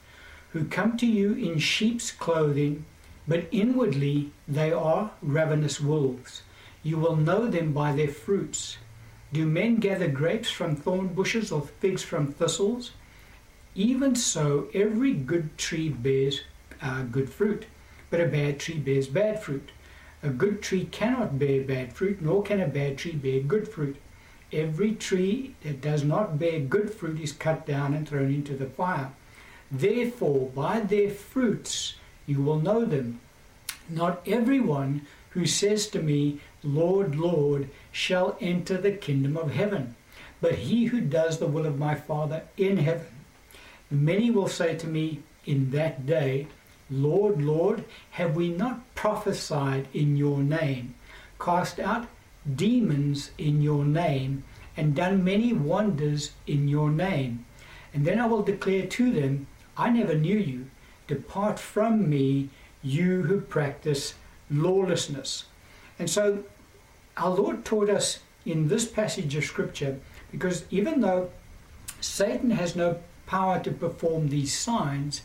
who 0.53 0.65
come 0.65 0.97
to 0.97 1.07
you 1.07 1.35
in 1.35 1.59
sheep's 1.59 2.11
clothing, 2.11 2.85
but 3.29 3.47
inwardly 3.50 4.33
they 4.49 4.73
are 4.73 5.11
ravenous 5.23 5.81
wolves. 5.81 6.43
You 6.83 6.99
will 6.99 7.17
know 7.17 7.47
them 7.47 7.73
by 7.73 7.93
their 7.93 8.09
fruits. 8.09 8.79
Do 9.33 9.47
men 9.47 9.77
gather 9.77 10.09
grapes 10.09 10.50
from 10.50 10.77
thorn 10.77 11.09
bushes 11.09 11.53
or 11.53 11.62
figs 11.62 12.03
from 12.03 12.33
thistles? 12.33 12.93
Even 13.75 14.17
so, 14.17 14.69
every 14.75 15.12
good 15.12 15.57
tree 15.57 15.89
bears 15.89 16.41
uh, 16.83 17.03
good 17.03 17.31
fruit, 17.31 17.67
but 18.09 18.21
a 18.21 18.27
bad 18.27 18.59
tree 18.59 18.79
bears 18.79 19.07
bad 19.07 19.43
fruit. 19.43 19.71
A 20.23 20.29
good 20.29 20.62
tree 20.62 20.85
cannot 20.85 21.39
bear 21.39 21.62
bad 21.62 21.93
fruit, 21.93 22.21
nor 22.21 22.43
can 22.43 22.61
a 22.61 22.67
bad 22.67 22.99
tree 22.99 23.12
bear 23.12 23.41
good 23.41 23.69
fruit. 23.69 23.97
Every 24.53 24.95
tree 24.95 25.55
that 25.62 25.81
does 25.81 26.03
not 26.03 26.39
bear 26.39 26.61
good 26.61 26.93
fruit 26.93 27.21
is 27.21 27.33
cut 27.33 27.67
down 27.67 27.95
and 27.95 28.09
thrown 28.09 28.35
into 28.35 28.57
the 28.57 28.67
fire. 28.67 29.12
Therefore, 29.71 30.49
by 30.49 30.81
their 30.81 31.11
fruits 31.11 31.95
you 32.31 32.41
will 32.41 32.61
know 32.61 32.85
them. 32.85 33.21
Not 33.89 34.23
everyone 34.25 35.05
who 35.31 35.47
says 35.47 35.89
to 35.89 36.01
me, 36.01 36.39
Lord, 36.63 37.17
Lord, 37.17 37.69
shall 37.91 38.37
enter 38.41 38.79
the 38.79 38.93
kingdom 38.93 39.37
of 39.37 39.53
heaven, 39.53 39.97
but 40.41 40.55
he 40.55 40.85
who 40.87 41.01
does 41.01 41.39
the 41.39 41.49
will 41.49 41.67
of 41.67 41.77
my 41.77 41.97
Father 41.97 42.43
in 42.57 42.77
heaven. 42.77 43.09
Many 43.91 44.31
will 44.31 44.47
say 44.47 44.77
to 44.77 44.87
me 44.87 45.23
in 45.45 45.73
that 45.73 46.07
day, 46.07 46.47
Lord, 46.89 47.43
Lord, 47.43 47.85
have 48.13 48.37
we 48.37 48.49
not 48.49 48.95
prophesied 48.95 49.89
in 49.93 50.17
your 50.17 50.39
name, 50.39 50.95
cast 51.41 51.81
out 51.81 52.07
demons 52.55 53.33
in 53.39 53.61
your 53.61 53.85
name, 53.85 54.45
and 54.77 54.95
done 54.95 55.25
many 55.25 55.53
wonders 55.53 56.31
in 56.47 56.69
your 56.69 56.91
name? 56.91 57.45
And 57.93 58.05
then 58.05 58.21
I 58.21 58.27
will 58.27 58.43
declare 58.43 58.87
to 58.87 59.13
them, 59.13 59.49
I 59.77 59.91
never 59.91 60.15
knew 60.15 60.39
you. 60.39 60.70
Depart 61.11 61.59
from 61.59 62.09
me, 62.09 62.49
you 62.83 63.25
who 63.25 63.40
practice 63.40 64.14
lawlessness. 64.49 65.45
And 65.99 66.09
so 66.09 66.45
our 67.17 67.31
Lord 67.31 67.64
taught 67.64 67.90
us 67.90 68.21
in 68.47 68.69
this 68.69 68.87
passage 68.87 69.35
of 69.35 69.45
Scripture, 69.45 69.99
because 70.31 70.64
even 70.71 71.00
though 71.00 71.31
Satan 72.00 72.50
has 72.50 72.75
no 72.75 73.00
power 73.26 73.61
to 73.61 73.71
perform 73.71 74.29
these 74.29 74.57
signs, 74.57 75.23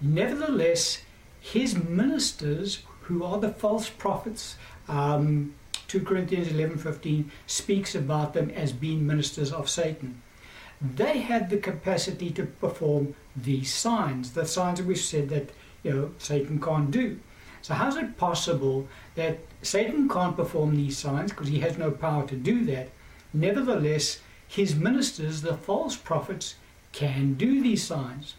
nevertheless, 0.00 1.02
his 1.40 1.76
ministers, 1.76 2.82
who 3.02 3.22
are 3.22 3.38
the 3.38 3.52
false 3.52 3.88
prophets, 3.88 4.56
um, 4.88 5.54
2 5.88 6.00
Corinthians 6.00 6.48
11:15 6.48 7.30
speaks 7.46 7.94
about 7.94 8.34
them 8.34 8.50
as 8.50 8.72
being 8.72 9.06
ministers 9.06 9.52
of 9.52 9.68
Satan. 9.68 10.22
They 10.80 11.20
had 11.20 11.50
the 11.50 11.58
capacity 11.58 12.30
to 12.30 12.44
perform 12.46 13.14
these 13.36 13.72
signs, 13.72 14.32
the 14.32 14.46
signs 14.46 14.78
that 14.78 14.86
we've 14.86 14.98
said 14.98 15.28
that 15.30 15.50
you 15.82 15.92
know 15.92 16.10
Satan 16.18 16.60
can't 16.60 16.90
do. 16.90 17.18
So 17.62 17.74
how 17.74 17.88
is 17.88 17.96
it 17.96 18.16
possible 18.16 18.86
that 19.16 19.40
Satan 19.62 20.08
can't 20.08 20.36
perform 20.36 20.76
these 20.76 20.96
signs 20.96 21.32
because 21.32 21.48
he 21.48 21.58
has 21.60 21.76
no 21.76 21.90
power 21.90 22.26
to 22.28 22.36
do 22.36 22.64
that? 22.66 22.90
Nevertheless, 23.32 24.20
his 24.46 24.74
ministers, 24.76 25.42
the 25.42 25.56
false 25.56 25.96
prophets, 25.96 26.54
can 26.92 27.34
do 27.34 27.60
these 27.60 27.82
signs. 27.82 28.36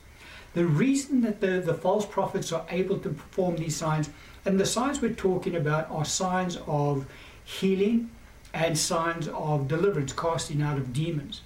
The 0.53 0.65
reason 0.65 1.21
that 1.21 1.41
the, 1.41 1.61
the 1.61 1.75
false 1.75 2.05
prophets 2.05 2.51
are 2.51 2.65
able 2.69 2.97
to 2.99 3.09
perform 3.09 3.57
these 3.57 3.75
signs, 3.75 4.09
and 4.45 4.59
the 4.59 4.65
signs 4.65 5.01
we're 5.01 5.13
talking 5.13 5.55
about 5.55 5.91
are 5.91 6.05
signs 6.05 6.57
of 6.65 7.05
healing 7.43 8.09
and 8.53 8.77
signs 8.77 9.27
of 9.27 9.67
deliverance, 9.67 10.13
casting 10.13 10.61
out 10.61 10.77
of 10.77 10.91
demons. 10.93 11.41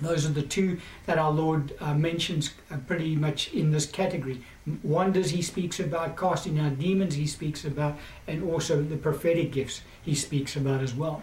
Those 0.00 0.26
are 0.26 0.30
the 0.30 0.42
two 0.42 0.80
that 1.06 1.18
our 1.18 1.30
Lord 1.30 1.74
uh, 1.80 1.94
mentions 1.94 2.50
uh, 2.70 2.78
pretty 2.78 3.14
much 3.14 3.52
in 3.52 3.70
this 3.70 3.86
category. 3.86 4.42
Wonders 4.82 5.30
he 5.30 5.42
speaks 5.42 5.78
about, 5.78 6.16
casting 6.16 6.58
out 6.58 6.78
demons 6.78 7.14
he 7.14 7.26
speaks 7.26 7.64
about, 7.64 7.96
and 8.26 8.42
also 8.42 8.82
the 8.82 8.96
prophetic 8.96 9.52
gifts 9.52 9.82
he 10.02 10.14
speaks 10.14 10.56
about 10.56 10.82
as 10.82 10.94
well. 10.94 11.22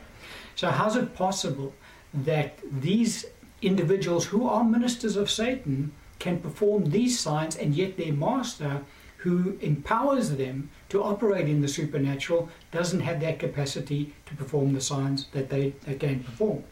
So, 0.55 0.69
how's 0.69 0.95
it 0.95 1.15
possible 1.15 1.73
that 2.13 2.59
these 2.81 3.25
individuals 3.61 4.25
who 4.25 4.47
are 4.47 4.63
ministers 4.63 5.15
of 5.15 5.29
Satan 5.29 5.91
can 6.19 6.39
perform 6.39 6.91
these 6.91 7.19
signs 7.19 7.55
and 7.55 7.75
yet 7.75 7.97
their 7.97 8.13
master, 8.13 8.81
who 9.17 9.57
empowers 9.61 10.31
them 10.31 10.69
to 10.89 11.03
operate 11.03 11.47
in 11.47 11.61
the 11.61 11.67
supernatural, 11.67 12.49
doesn't 12.71 13.01
have 13.01 13.19
that 13.21 13.39
capacity 13.39 14.13
to 14.25 14.35
perform 14.35 14.73
the 14.73 14.81
signs 14.81 15.27
that 15.31 15.49
they, 15.49 15.73
they 15.83 15.95
can 15.95 16.23
perform? 16.23 16.63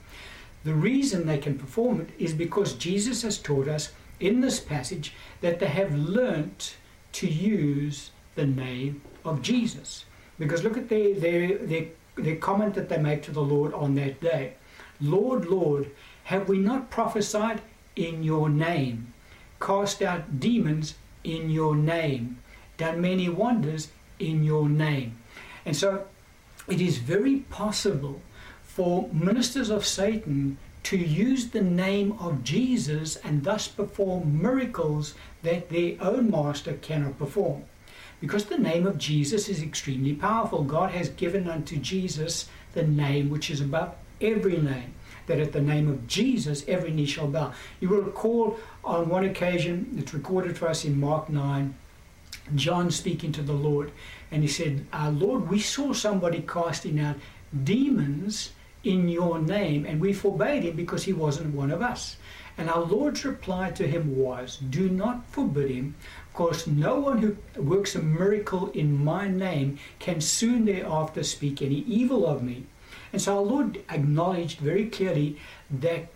The 0.63 0.73
reason 0.73 1.25
they 1.25 1.37
can 1.37 1.57
perform 1.57 2.01
it 2.01 2.09
is 2.17 2.33
because 2.33 2.73
Jesus 2.73 3.21
has 3.21 3.37
taught 3.37 3.67
us 3.67 3.91
in 4.19 4.41
this 4.41 4.59
passage 4.59 5.13
that 5.41 5.59
they 5.59 5.67
have 5.67 5.93
learnt 5.95 6.75
to 7.13 7.27
use 7.27 8.11
the 8.35 8.45
name 8.45 9.01
of 9.23 9.41
Jesus. 9.41 10.05
Because 10.37 10.63
look 10.63 10.77
at 10.77 10.89
their, 10.89 11.13
their, 11.13 11.57
their, 11.57 11.85
their 12.15 12.35
comment 12.35 12.73
that 12.75 12.89
they 12.89 12.97
make 12.97 13.23
to 13.23 13.31
the 13.31 13.41
Lord 13.41 13.73
on 13.73 13.95
that 13.95 14.21
day 14.21 14.53
Lord, 15.01 15.45
Lord, 15.45 15.91
have 16.25 16.49
we 16.49 16.57
not 16.57 16.89
prophesied 16.89 17.61
in 17.95 18.23
your 18.23 18.49
name, 18.49 19.13
cast 19.59 20.01
out 20.01 20.39
demons 20.39 20.95
in 21.23 21.49
your 21.49 21.75
name, 21.75 22.39
done 22.77 23.01
many 23.01 23.29
wonders 23.29 23.89
in 24.19 24.43
your 24.43 24.67
name? 24.67 25.17
And 25.65 25.75
so 25.75 26.05
it 26.67 26.81
is 26.81 26.97
very 26.97 27.37
possible 27.49 28.21
for 28.79 29.09
ministers 29.11 29.69
of 29.69 29.85
Satan 29.85 30.57
to 30.83 30.95
use 30.95 31.49
the 31.49 31.59
name 31.59 32.13
of 32.17 32.45
Jesus 32.45 33.17
and 33.17 33.43
thus 33.43 33.67
perform 33.67 34.41
miracles 34.41 35.15
that 35.43 35.67
their 35.67 35.95
own 35.99 36.31
master 36.31 36.71
cannot 36.75 37.19
perform. 37.19 37.65
Because 38.21 38.45
the 38.45 38.57
name 38.57 38.87
of 38.87 38.97
Jesus 38.97 39.49
is 39.49 39.61
extremely 39.61 40.13
powerful. 40.13 40.63
God 40.63 40.91
has 40.91 41.09
given 41.09 41.49
unto 41.49 41.75
Jesus 41.75 42.47
the 42.71 42.83
name 42.83 43.29
which 43.29 43.51
is 43.51 43.59
above 43.59 43.95
every 44.21 44.55
name, 44.55 44.93
that 45.25 45.41
at 45.41 45.51
the 45.51 45.59
name 45.59 45.89
of 45.89 46.07
Jesus 46.07 46.63
every 46.65 46.91
knee 46.91 47.05
shall 47.05 47.27
bow. 47.27 47.51
You 47.81 47.89
will 47.89 48.03
recall 48.03 48.57
on 48.85 49.09
one 49.09 49.25
occasion, 49.25 49.93
it's 49.97 50.13
recorded 50.13 50.57
for 50.57 50.69
us 50.69 50.85
in 50.85 50.97
Mark 50.97 51.27
9, 51.27 51.75
John 52.55 52.91
speaking 52.91 53.33
to 53.33 53.41
the 53.41 53.51
Lord, 53.51 53.91
and 54.31 54.41
he 54.41 54.47
said, 54.47 54.85
uh, 54.93 55.11
Lord, 55.13 55.49
we 55.49 55.59
saw 55.59 55.91
somebody 55.91 56.45
casting 56.47 56.97
out 57.01 57.17
demons 57.65 58.51
in 58.91 59.07
your 59.07 59.39
name. 59.39 59.85
And 59.85 60.01
we 60.01 60.13
forbade 60.13 60.63
him 60.63 60.75
because 60.75 61.03
he 61.03 61.13
wasn't 61.13 61.55
one 61.55 61.71
of 61.71 61.81
us. 61.81 62.17
And 62.57 62.69
our 62.69 62.81
Lord's 62.81 63.23
reply 63.23 63.71
to 63.71 63.87
him 63.87 64.17
was, 64.17 64.57
Do 64.57 64.89
not 64.89 65.25
forbid 65.29 65.71
him, 65.71 65.95
because 66.31 66.67
no 66.67 66.99
one 66.99 67.19
who 67.19 67.37
works 67.61 67.95
a 67.95 68.01
miracle 68.01 68.69
in 68.71 69.03
my 69.03 69.27
name 69.27 69.79
can 69.99 70.19
soon 70.19 70.65
thereafter 70.65 71.23
speak 71.23 71.61
any 71.61 71.79
evil 71.87 72.25
of 72.27 72.43
me. 72.43 72.65
And 73.13 73.21
so 73.21 73.37
our 73.37 73.43
Lord 73.43 73.83
acknowledged 73.89 74.59
very 74.59 74.87
clearly 74.87 75.37
that 75.69 76.09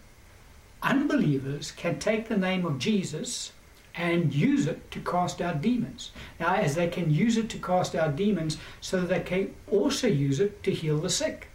unbelievers 0.82 1.72
can 1.72 1.98
take 1.98 2.28
the 2.28 2.38
name 2.38 2.66
of 2.66 2.78
Jesus, 2.78 3.54
and 3.96 4.34
use 4.34 4.66
it 4.66 4.90
to 4.92 5.00
cast 5.00 5.42
out 5.42 5.62
demons. 5.62 6.12
Now, 6.40 6.56
as 6.56 6.76
they 6.76 6.88
can 6.88 7.12
use 7.12 7.38
it 7.38 7.50
to 7.50 7.58
cast 7.58 7.96
out 7.96 8.16
demons, 8.16 8.58
so 8.82 9.02
they 9.02 9.20
can 9.20 9.54
also 9.72 10.08
use 10.08 10.40
it 10.40 10.64
to 10.64 10.72
heal 10.72 10.98
the 10.98 11.10
sick. 11.10 11.48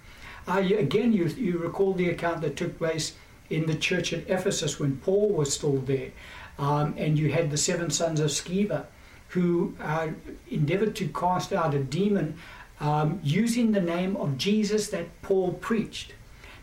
You, 0.57 0.79
again, 0.79 1.13
you, 1.13 1.27
you 1.27 1.59
recall 1.59 1.93
the 1.93 2.09
account 2.09 2.41
that 2.41 2.57
took 2.57 2.79
place 2.79 3.15
in 3.51 3.67
the 3.67 3.75
church 3.75 4.13
at 4.13 4.29
Ephesus 4.29 4.81
when 4.81 4.97
Paul 4.99 5.29
was 5.29 5.53
still 5.53 5.77
there, 5.79 6.11
um, 6.59 6.95
and 6.97 7.19
you 7.19 7.33
had 7.33 7.51
the 7.51 7.57
seven 7.57 7.91
sons 7.91 8.21
of 8.21 8.31
Sceva 8.31 8.87
who 9.29 9.75
uh, 9.81 10.09
endeavored 10.51 10.97
to 10.97 11.09
cast 11.09 11.53
out 11.53 11.75
a 11.75 11.79
demon 11.79 12.37
um, 12.81 13.21
using 13.23 13.73
the 13.73 13.81
name 13.81 14.17
of 14.17 14.39
Jesus 14.39 14.89
that 14.89 15.07
Paul 15.23 15.53
preached. 15.53 16.15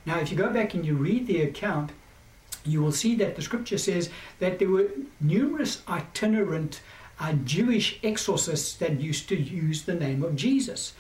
Now, 0.06 0.20
if 0.20 0.32
you 0.32 0.38
go 0.38 0.50
back 0.52 0.74
and 0.74 0.86
you 0.86 0.96
read 0.96 1.28
the 1.28 1.42
account, 1.42 1.92
you 2.64 2.82
will 2.82 2.92
see 2.92 3.16
that 3.16 3.36
the 3.36 3.42
scripture 3.42 3.78
says 3.78 4.10
that 4.40 4.58
there 4.58 4.70
were 4.70 4.90
numerous 5.22 5.84
itinerant 5.88 6.82
uh, 7.20 7.34
Jewish 7.34 8.00
exorcists 8.04 8.76
that 8.76 9.00
used 9.00 9.30
to 9.30 9.36
use 9.36 9.84
the 9.84 9.94
name 9.94 10.24
of 10.24 10.36
Jesus. 10.36 10.94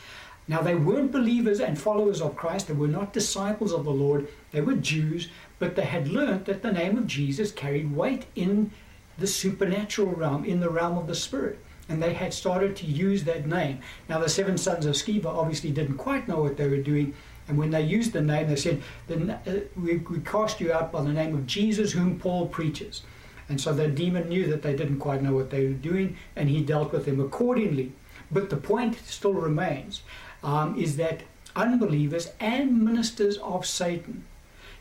Now, 0.47 0.61
they 0.61 0.75
weren't 0.75 1.11
believers 1.11 1.59
and 1.59 1.79
followers 1.79 2.21
of 2.21 2.35
Christ, 2.35 2.67
they 2.67 2.73
were 2.73 2.87
not 2.87 3.13
disciples 3.13 3.71
of 3.71 3.83
the 3.83 3.91
Lord, 3.91 4.27
they 4.51 4.61
were 4.61 4.75
Jews, 4.75 5.29
but 5.57 5.75
they 5.75 5.85
had 5.85 6.07
learned 6.07 6.45
that 6.45 6.61
the 6.61 6.71
name 6.71 6.97
of 6.97 7.07
Jesus 7.07 7.51
carried 7.51 7.95
weight 7.95 8.25
in 8.35 8.69
the 9.17 9.27
supernatural 9.27 10.11
realm, 10.11 10.45
in 10.45 10.59
the 10.59 10.69
realm 10.69 10.97
of 10.97 11.07
the 11.07 11.15
Spirit. 11.15 11.57
And 11.89 12.01
they 12.01 12.13
had 12.13 12.33
started 12.33 12.75
to 12.77 12.85
use 12.85 13.23
that 13.23 13.47
name. 13.47 13.79
Now, 14.07 14.19
the 14.19 14.29
seven 14.29 14.57
sons 14.57 14.85
of 14.85 14.95
Sceva 14.95 15.25
obviously 15.25 15.71
didn't 15.71 15.97
quite 15.97 16.27
know 16.27 16.41
what 16.41 16.57
they 16.57 16.67
were 16.67 16.77
doing, 16.77 17.15
and 17.47 17.57
when 17.57 17.71
they 17.71 17.81
used 17.81 18.13
the 18.13 18.21
name, 18.21 18.47
they 18.47 18.55
said, 18.55 18.81
uh, 19.09 19.35
we, 19.75 19.97
we 19.97 20.19
cast 20.19 20.59
you 20.59 20.71
out 20.71 20.91
by 20.91 21.01
the 21.01 21.13
name 21.13 21.35
of 21.35 21.47
Jesus, 21.47 21.91
whom 21.91 22.19
Paul 22.19 22.47
preaches. 22.47 23.03
And 23.49 23.61
so 23.61 23.73
the 23.73 23.87
demon 23.87 24.29
knew 24.29 24.47
that 24.47 24.63
they 24.63 24.75
didn't 24.75 24.99
quite 24.99 25.21
know 25.21 25.33
what 25.33 25.51
they 25.51 25.67
were 25.67 25.73
doing, 25.73 26.17
and 26.35 26.49
he 26.49 26.61
dealt 26.61 26.91
with 26.91 27.05
them 27.05 27.19
accordingly. 27.19 27.91
But 28.31 28.49
the 28.49 28.57
point 28.57 28.97
still 29.05 29.33
remains 29.33 30.01
um, 30.45 30.77
is 30.79 30.95
that 30.95 31.23
unbelievers 31.55 32.31
and 32.39 32.81
ministers 32.81 33.37
of 33.39 33.65
Satan 33.65 34.23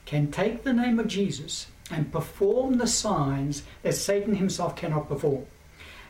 can 0.04 0.30
take 0.30 0.62
the 0.62 0.72
name 0.72 1.00
of 1.00 1.08
Jesus 1.08 1.66
and 1.90 2.12
perform 2.12 2.78
the 2.78 2.86
signs 2.86 3.62
that 3.82 3.94
Satan 3.94 4.36
himself 4.36 4.76
cannot 4.76 5.08
perform. 5.08 5.46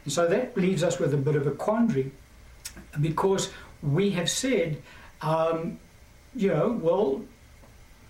And 0.05 0.13
so 0.13 0.27
that 0.27 0.57
leaves 0.57 0.83
us 0.83 0.99
with 0.99 1.15
a 1.15 1.17
bit 1.17 1.37
of 1.37 1.47
a 1.47 1.53
quandary 1.53 2.13
because 3.01 3.51
we 3.83 4.11
have 4.11 4.29
said 4.29 4.83
um, 5.23 5.79
you 6.35 6.49
know, 6.49 6.79
well, 6.83 7.23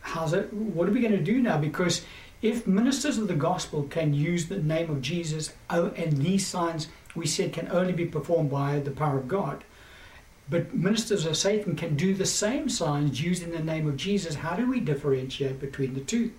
how's 0.00 0.32
it? 0.32 0.52
What 0.52 0.88
are 0.88 0.92
we 0.92 1.00
going 1.00 1.12
to 1.12 1.22
do 1.22 1.40
now? 1.40 1.58
Because 1.58 2.04
if 2.42 2.66
ministers 2.66 3.18
of 3.18 3.28
the 3.28 3.34
gospel 3.34 3.84
can 3.84 4.14
use 4.14 4.48
the 4.48 4.58
name 4.58 4.90
of 4.90 5.00
Jesus, 5.00 5.52
oh, 5.70 5.88
and 5.90 6.18
these 6.18 6.46
signs 6.46 6.88
we 7.14 7.26
said 7.26 7.52
can 7.52 7.70
only 7.70 7.92
be 7.92 8.06
performed 8.06 8.50
by 8.50 8.80
the 8.80 8.90
power 8.90 9.18
of 9.18 9.28
God, 9.28 9.64
but 10.48 10.74
ministers 10.74 11.24
of 11.24 11.36
Satan 11.36 11.74
can 11.74 11.96
do 11.96 12.14
the 12.14 12.26
same 12.26 12.68
signs 12.68 13.22
using 13.22 13.50
the 13.50 13.60
name 13.60 13.88
of 13.88 13.96
Jesus. 13.96 14.34
How 14.34 14.54
do 14.56 14.68
we 14.68 14.80
differentiate 14.80 15.58
between 15.58 15.94
the 15.94 16.00
two? 16.00 16.32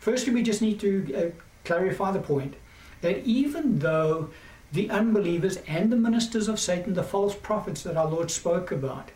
Firstly, 0.00 0.32
we 0.32 0.42
just 0.42 0.62
need 0.62 0.80
to 0.80 1.14
uh, 1.14 1.30
clarify 1.64 2.10
the 2.10 2.18
point 2.18 2.54
that 3.02 3.18
even 3.24 3.78
though 3.78 4.30
the 4.72 4.90
unbelievers 4.90 5.58
and 5.68 5.92
the 5.92 5.96
ministers 5.96 6.48
of 6.48 6.58
Satan, 6.58 6.94
the 6.94 7.02
false 7.02 7.34
prophets 7.34 7.82
that 7.82 7.96
our 7.96 8.08
Lord 8.08 8.30
spoke 8.30 8.72
about, 8.72 9.10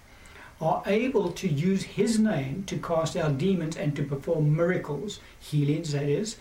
are 0.60 0.82
able 0.86 1.32
to 1.32 1.48
use 1.48 1.82
his 1.82 2.18
name 2.18 2.64
to 2.66 2.78
cast 2.78 3.16
out 3.16 3.38
demons 3.38 3.76
and 3.76 3.94
to 3.96 4.02
perform 4.02 4.56
miracles, 4.56 5.20
healings, 5.38 5.92
that 5.92 6.04
is, 6.04 6.36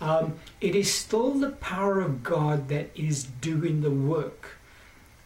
um, 0.00 0.34
it 0.60 0.74
is 0.74 0.92
still 0.92 1.34
the 1.34 1.50
power 1.50 2.00
of 2.00 2.22
God 2.22 2.68
that 2.68 2.90
is 2.94 3.24
doing 3.24 3.82
the 3.82 3.90
work. 3.90 4.56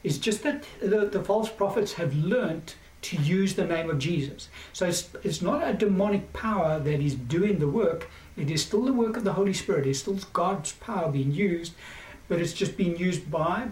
It's 0.04 0.18
just 0.18 0.42
that 0.42 0.64
the, 0.80 1.06
the 1.06 1.24
false 1.24 1.48
prophets 1.48 1.94
have 1.94 2.14
learnt 2.14 2.76
to 3.02 3.16
use 3.16 3.54
the 3.54 3.66
name 3.66 3.90
of 3.90 3.98
Jesus. 3.98 4.48
So 4.72 4.86
it's, 4.86 5.08
it's 5.22 5.42
not 5.42 5.66
a 5.66 5.72
demonic 5.74 6.32
power 6.32 6.78
that 6.78 7.00
is 7.00 7.14
doing 7.14 7.58
the 7.58 7.68
work, 7.68 8.08
it 8.36 8.50
is 8.50 8.62
still 8.62 8.82
the 8.82 8.92
work 8.92 9.16
of 9.16 9.24
the 9.24 9.32
Holy 9.32 9.52
Spirit, 9.52 9.86
it's 9.86 9.98
still 9.98 10.18
God's 10.32 10.72
power 10.72 11.10
being 11.10 11.32
used, 11.32 11.74
but 12.28 12.40
it's 12.40 12.52
just 12.52 12.76
being 12.76 12.96
used 12.96 13.30
by 13.30 13.68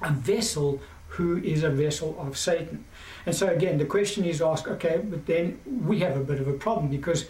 a 0.00 0.10
vessel 0.10 0.80
who 1.08 1.36
is 1.38 1.62
a 1.62 1.70
vessel 1.70 2.16
of 2.18 2.36
Satan. 2.36 2.84
And 3.26 3.34
so 3.34 3.48
again, 3.48 3.78
the 3.78 3.84
question 3.84 4.24
is 4.24 4.42
asked, 4.42 4.66
okay, 4.66 5.00
but 5.02 5.26
then 5.26 5.60
we 5.86 6.00
have 6.00 6.16
a 6.16 6.24
bit 6.24 6.40
of 6.40 6.48
a 6.48 6.54
problem 6.54 6.88
because 6.88 7.26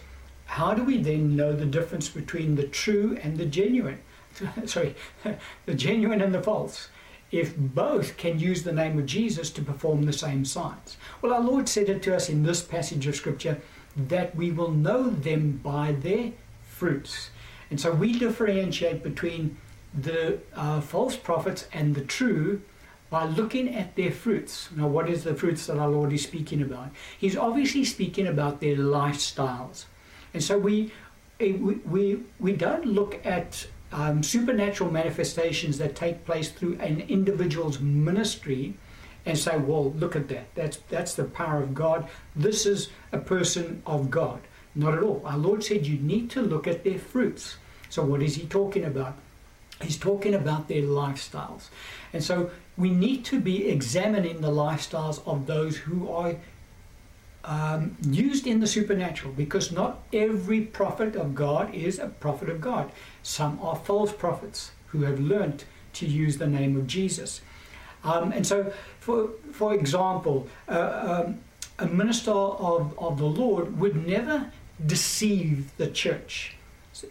how 0.46 0.72
do 0.72 0.84
we 0.84 1.02
then 1.02 1.36
know 1.36 1.52
the 1.52 1.66
difference 1.66 2.08
between 2.08 2.54
the 2.54 2.66
true 2.66 3.18
and 3.22 3.36
the 3.36 3.46
genuine? 3.46 3.98
Sorry, 4.66 4.94
the 5.66 5.74
genuine 5.74 6.20
and 6.20 6.34
the 6.34 6.42
false. 6.42 6.88
If 7.34 7.56
both 7.56 8.16
can 8.16 8.38
use 8.38 8.62
the 8.62 8.72
name 8.72 8.96
of 8.96 9.06
Jesus 9.06 9.50
to 9.50 9.60
perform 9.60 10.04
the 10.04 10.12
same 10.12 10.44
signs. 10.44 10.96
Well, 11.20 11.34
our 11.34 11.40
Lord 11.40 11.68
said 11.68 11.88
it 11.88 12.00
to 12.04 12.14
us 12.14 12.28
in 12.28 12.44
this 12.44 12.62
passage 12.62 13.08
of 13.08 13.16
Scripture 13.16 13.60
that 13.96 14.36
we 14.36 14.52
will 14.52 14.70
know 14.70 15.10
them 15.10 15.58
by 15.60 15.96
their 15.98 16.30
fruits. 16.62 17.30
And 17.70 17.80
so 17.80 17.90
we 17.90 18.16
differentiate 18.16 19.02
between 19.02 19.56
the 19.92 20.38
uh, 20.54 20.80
false 20.80 21.16
prophets 21.16 21.66
and 21.72 21.96
the 21.96 22.04
true 22.04 22.62
by 23.10 23.24
looking 23.24 23.74
at 23.74 23.96
their 23.96 24.12
fruits. 24.12 24.68
Now, 24.76 24.86
what 24.86 25.10
is 25.10 25.24
the 25.24 25.34
fruits 25.34 25.66
that 25.66 25.76
our 25.76 25.88
Lord 25.88 26.12
is 26.12 26.22
speaking 26.22 26.62
about? 26.62 26.90
He's 27.18 27.36
obviously 27.36 27.84
speaking 27.84 28.28
about 28.28 28.60
their 28.60 28.76
lifestyles. 28.76 29.86
And 30.32 30.40
so 30.40 30.56
we, 30.56 30.92
eh, 31.40 31.56
we, 31.56 31.74
we, 31.84 32.20
we 32.38 32.52
don't 32.52 32.86
look 32.86 33.20
at 33.26 33.66
um, 33.94 34.24
supernatural 34.24 34.90
manifestations 34.90 35.78
that 35.78 35.94
take 35.94 36.24
place 36.26 36.50
through 36.50 36.76
an 36.80 37.00
individual's 37.02 37.78
ministry 37.78 38.74
and 39.24 39.38
say, 39.38 39.56
well, 39.56 39.92
look 39.92 40.16
at 40.16 40.28
that. 40.28 40.52
That's, 40.56 40.78
that's 40.88 41.14
the 41.14 41.24
power 41.24 41.62
of 41.62 41.74
God. 41.74 42.08
This 42.34 42.66
is 42.66 42.90
a 43.12 43.18
person 43.18 43.82
of 43.86 44.10
God. 44.10 44.40
Not 44.74 44.94
at 44.94 45.02
all. 45.04 45.22
Our 45.24 45.38
Lord 45.38 45.62
said 45.62 45.86
you 45.86 45.98
need 45.98 46.28
to 46.30 46.42
look 46.42 46.66
at 46.66 46.82
their 46.82 46.98
fruits. 46.98 47.56
So, 47.88 48.02
what 48.02 48.20
is 48.20 48.34
He 48.34 48.46
talking 48.46 48.84
about? 48.84 49.16
He's 49.80 49.96
talking 49.96 50.34
about 50.34 50.66
their 50.66 50.82
lifestyles. 50.82 51.68
And 52.12 52.22
so 52.22 52.50
we 52.76 52.90
need 52.90 53.24
to 53.26 53.40
be 53.40 53.68
examining 53.68 54.40
the 54.40 54.50
lifestyles 54.50 55.20
of 55.26 55.46
those 55.46 55.76
who 55.76 56.08
are 56.10 56.36
um, 57.44 57.96
used 58.02 58.46
in 58.46 58.60
the 58.60 58.66
supernatural 58.66 59.32
because 59.34 59.70
not 59.70 60.02
every 60.12 60.62
prophet 60.62 61.14
of 61.16 61.34
God 61.34 61.74
is 61.74 61.98
a 61.98 62.08
prophet 62.08 62.48
of 62.48 62.60
God. 62.60 62.90
Some 63.22 63.58
are 63.62 63.76
false 63.76 64.12
prophets 64.12 64.72
who 64.88 65.02
have 65.02 65.20
learnt 65.20 65.64
to 65.94 66.06
use 66.06 66.38
the 66.38 66.46
name 66.46 66.76
of 66.76 66.86
Jesus. 66.86 67.40
Um, 68.02 68.32
and 68.32 68.46
so, 68.46 68.72
for, 69.00 69.30
for 69.52 69.74
example, 69.74 70.48
uh, 70.68 71.24
um, 71.26 71.40
a 71.78 71.86
minister 71.86 72.30
of, 72.30 72.98
of 72.98 73.18
the 73.18 73.26
Lord 73.26 73.78
would 73.78 74.06
never 74.06 74.50
deceive 74.86 75.76
the 75.76 75.88
church 75.88 76.56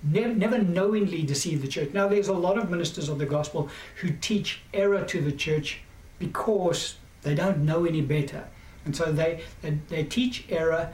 never, 0.01 0.33
never 0.33 0.57
knowingly 0.57 1.23
deceive 1.23 1.61
the 1.61 1.67
church. 1.67 1.91
Now, 1.93 2.07
there's 2.07 2.27
a 2.27 2.33
lot 2.33 2.57
of 2.57 2.69
ministers 2.69 3.09
of 3.09 3.17
the 3.17 3.25
gospel 3.25 3.69
who 4.01 4.11
teach 4.11 4.61
error 4.73 5.03
to 5.05 5.21
the 5.21 5.31
church 5.31 5.81
because 6.19 6.95
they 7.21 7.35
don't 7.35 7.65
know 7.65 7.85
any 7.85 8.01
better. 8.01 8.47
And 8.85 8.95
so 8.95 9.11
they, 9.11 9.41
they, 9.61 9.77
they 9.89 10.03
teach 10.03 10.45
error 10.49 10.93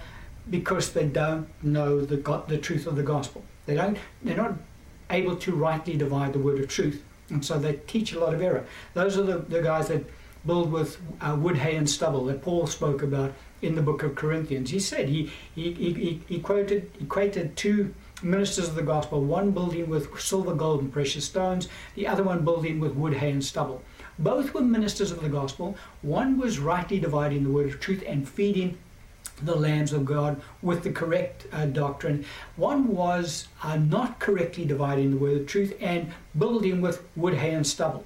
because 0.49 0.93
they 0.93 1.05
don't 1.05 1.47
know 1.63 2.01
the, 2.01 2.43
the 2.47 2.57
truth 2.57 2.87
of 2.87 2.95
the 2.95 3.03
gospel. 3.03 3.43
They 3.65 3.75
don't, 3.75 3.97
they're 4.23 4.37
not 4.37 4.55
able 5.09 5.35
to 5.37 5.55
rightly 5.55 5.95
divide 5.97 6.33
the 6.33 6.39
word 6.39 6.59
of 6.59 6.67
truth. 6.67 7.03
And 7.29 7.45
so 7.45 7.59
they 7.59 7.73
teach 7.87 8.13
a 8.13 8.19
lot 8.19 8.33
of 8.33 8.41
error. 8.41 8.65
Those 8.93 9.17
are 9.17 9.23
the, 9.23 9.37
the 9.37 9.61
guys 9.61 9.87
that 9.89 10.05
build 10.45 10.71
with 10.71 10.99
uh, 11.21 11.35
wood, 11.39 11.57
hay, 11.57 11.75
and 11.75 11.89
stubble 11.89 12.25
that 12.25 12.41
Paul 12.41 12.65
spoke 12.67 13.03
about 13.03 13.33
in 13.61 13.75
the 13.75 13.81
book 13.81 14.03
of 14.03 14.15
Corinthians. 14.15 14.69
He 14.69 14.79
said, 14.79 15.09
he, 15.09 15.31
he, 15.53 15.73
he, 15.73 16.21
he 16.27 16.39
quoted, 16.39 16.89
equated 16.99 17.55
two 17.55 17.93
ministers 18.23 18.69
of 18.69 18.75
the 18.75 18.81
gospel, 18.81 19.23
one 19.23 19.51
building 19.51 19.89
with 19.89 20.19
silver, 20.19 20.53
gold, 20.53 20.81
and 20.81 20.91
precious 20.91 21.25
stones, 21.25 21.67
the 21.95 22.07
other 22.07 22.23
one 22.23 22.43
building 22.43 22.79
with 22.79 22.93
wood, 22.93 23.13
hay, 23.13 23.31
and 23.31 23.43
stubble. 23.43 23.81
Both 24.19 24.53
were 24.53 24.61
ministers 24.61 25.11
of 25.11 25.21
the 25.21 25.29
gospel. 25.29 25.77
One 26.01 26.37
was 26.37 26.59
rightly 26.59 26.99
dividing 26.99 27.43
the 27.43 27.49
word 27.49 27.67
of 27.67 27.79
truth 27.79 28.03
and 28.05 28.27
feeding 28.27 28.77
the 29.41 29.55
lambs 29.55 29.93
of 29.93 30.03
God 30.03 30.41
with 30.61 30.83
the 30.83 30.91
correct 30.91 31.47
uh, 31.53 31.65
doctrine. 31.65 32.25
One 32.57 32.89
was 32.89 33.47
uh, 33.63 33.77
not 33.77 34.19
correctly 34.19 34.65
dividing 34.65 35.11
the 35.11 35.17
word 35.17 35.37
of 35.41 35.47
truth 35.47 35.73
and 35.79 36.11
building 36.37 36.81
with 36.81 37.01
wood, 37.15 37.35
hay, 37.35 37.51
and 37.51 37.65
stubble. 37.65 38.05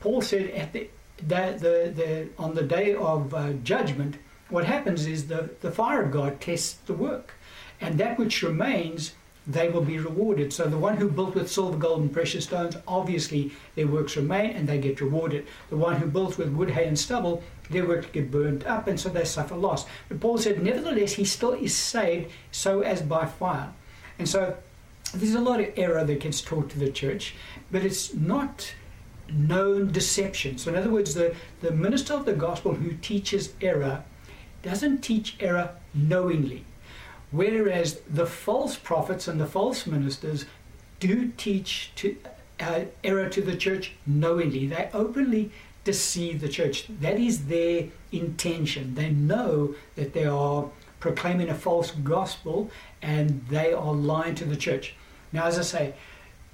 Paul 0.00 0.22
said 0.22 0.50
at 0.50 0.72
the, 0.72 0.88
the, 1.18 1.56
the, 1.58 1.92
the 1.94 2.28
on 2.38 2.54
the 2.54 2.62
day 2.62 2.94
of 2.94 3.34
uh, 3.34 3.52
judgment, 3.62 4.16
what 4.48 4.64
happens 4.64 5.06
is 5.06 5.28
the, 5.28 5.50
the 5.60 5.70
fire 5.70 6.02
of 6.02 6.10
God 6.10 6.40
tests 6.40 6.78
the 6.86 6.94
work 6.94 7.34
and 7.80 7.98
that 7.98 8.18
which 8.18 8.42
remains 8.42 9.12
they 9.46 9.68
will 9.68 9.80
be 9.80 9.98
rewarded. 9.98 10.52
So 10.52 10.66
the 10.66 10.78
one 10.78 10.96
who 10.96 11.08
built 11.10 11.34
with 11.34 11.50
silver, 11.50 11.76
gold, 11.76 12.00
and 12.00 12.12
precious 12.12 12.44
stones, 12.44 12.76
obviously 12.86 13.52
their 13.74 13.86
works 13.86 14.16
remain 14.16 14.50
and 14.50 14.68
they 14.68 14.78
get 14.78 15.00
rewarded. 15.00 15.46
The 15.70 15.76
one 15.76 15.96
who 15.96 16.06
built 16.06 16.38
with 16.38 16.50
wood, 16.50 16.70
hay, 16.70 16.86
and 16.86 16.98
stubble, 16.98 17.42
their 17.70 17.86
works 17.86 18.06
get 18.12 18.30
burned 18.30 18.64
up 18.64 18.86
and 18.86 18.98
so 18.98 19.08
they 19.08 19.24
suffer 19.24 19.56
loss. 19.56 19.86
But 20.08 20.20
Paul 20.20 20.38
said, 20.38 20.62
nevertheless, 20.62 21.14
he 21.14 21.24
still 21.24 21.52
is 21.52 21.74
saved 21.74 22.30
so 22.50 22.80
as 22.80 23.02
by 23.02 23.26
fire. 23.26 23.72
And 24.18 24.28
so 24.28 24.56
there's 25.14 25.34
a 25.34 25.40
lot 25.40 25.60
of 25.60 25.72
error 25.76 26.04
that 26.04 26.20
gets 26.20 26.40
taught 26.40 26.70
to 26.70 26.78
the 26.78 26.90
church, 26.90 27.34
but 27.70 27.84
it's 27.84 28.14
not 28.14 28.74
known 29.32 29.90
deception. 29.92 30.58
So, 30.58 30.70
in 30.70 30.76
other 30.76 30.90
words, 30.90 31.14
the, 31.14 31.34
the 31.60 31.70
minister 31.70 32.14
of 32.14 32.24
the 32.24 32.32
gospel 32.32 32.74
who 32.74 32.92
teaches 32.94 33.54
error 33.60 34.04
doesn't 34.62 35.02
teach 35.02 35.36
error 35.40 35.70
knowingly. 35.94 36.64
Whereas 37.30 38.00
the 38.08 38.26
false 38.26 38.76
prophets 38.76 39.28
and 39.28 39.40
the 39.40 39.46
false 39.46 39.86
ministers 39.86 40.46
do 40.98 41.32
teach 41.36 41.92
to, 41.96 42.16
uh, 42.58 42.84
error 43.04 43.28
to 43.28 43.40
the 43.40 43.56
church 43.56 43.92
knowingly. 44.06 44.66
They 44.66 44.90
openly 44.92 45.50
deceive 45.84 46.40
the 46.40 46.48
church. 46.48 46.86
That 47.00 47.18
is 47.18 47.46
their 47.46 47.88
intention. 48.12 48.94
They 48.94 49.10
know 49.10 49.74
that 49.96 50.12
they 50.12 50.26
are 50.26 50.68
proclaiming 50.98 51.48
a 51.48 51.54
false 51.54 51.92
gospel 51.92 52.70
and 53.00 53.46
they 53.48 53.72
are 53.72 53.94
lying 53.94 54.34
to 54.36 54.44
the 54.44 54.56
church. 54.56 54.94
Now, 55.32 55.46
as 55.46 55.58
I 55.58 55.62
say, 55.62 55.94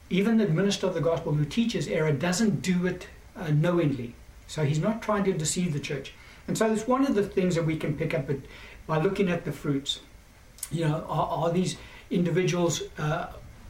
even 0.08 0.38
the 0.38 0.46
minister 0.46 0.86
of 0.86 0.94
the 0.94 1.00
gospel 1.00 1.32
who 1.32 1.44
teaches 1.44 1.88
error 1.88 2.12
doesn't 2.12 2.62
do 2.62 2.86
it 2.86 3.08
uh, 3.34 3.50
knowingly. 3.50 4.14
So 4.46 4.64
he's 4.64 4.78
not 4.78 5.02
trying 5.02 5.24
to 5.24 5.32
deceive 5.32 5.72
the 5.72 5.80
church. 5.80 6.12
And 6.46 6.56
so 6.56 6.72
it's 6.72 6.86
one 6.86 7.04
of 7.04 7.16
the 7.16 7.24
things 7.24 7.56
that 7.56 7.66
we 7.66 7.76
can 7.76 7.96
pick 7.96 8.14
up 8.14 8.30
by 8.86 8.98
looking 9.02 9.28
at 9.28 9.44
the 9.44 9.50
fruits. 9.50 10.00
You 10.70 10.88
know, 10.88 11.04
are, 11.08 11.28
are 11.28 11.52
these 11.52 11.76
individuals 12.10 12.82
uh, 12.98 13.28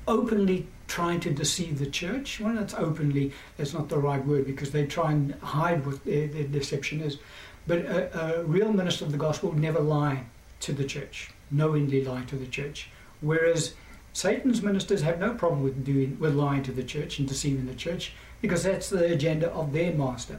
openly 0.08 0.66
trying 0.88 1.20
to 1.20 1.30
deceive 1.30 1.78
the 1.78 1.86
church? 1.86 2.40
Well, 2.40 2.54
that's 2.54 2.74
openly, 2.74 3.32
that's 3.56 3.74
not 3.74 3.88
the 3.88 3.98
right 3.98 4.24
word 4.24 4.46
because 4.46 4.70
they 4.70 4.86
try 4.86 5.12
and 5.12 5.34
hide 5.34 5.84
what 5.86 6.04
their, 6.04 6.28
their 6.28 6.44
deception 6.44 7.00
is. 7.00 7.18
But 7.66 7.78
a, 7.80 8.38
a, 8.38 8.44
real 8.44 8.72
minister 8.72 9.04
of 9.04 9.12
the 9.12 9.18
gospel 9.18 9.52
never 9.52 9.80
lie 9.80 10.26
to 10.60 10.72
the 10.72 10.84
church, 10.84 11.30
knowingly 11.50 12.04
lie 12.04 12.22
to 12.24 12.36
the 12.36 12.46
church. 12.46 12.88
Whereas 13.20 13.74
Satan's 14.12 14.62
ministers 14.62 15.02
have 15.02 15.18
no 15.18 15.34
problem 15.34 15.62
with 15.62 15.84
doing 15.84 16.16
with 16.20 16.34
lying 16.34 16.62
to 16.62 16.72
the 16.72 16.84
church 16.84 17.18
and 17.18 17.28
deceiving 17.28 17.66
the 17.66 17.74
church 17.74 18.12
because 18.40 18.62
that's 18.62 18.88
the 18.88 19.12
agenda 19.12 19.50
of 19.52 19.72
their 19.72 19.92
master. 19.92 20.38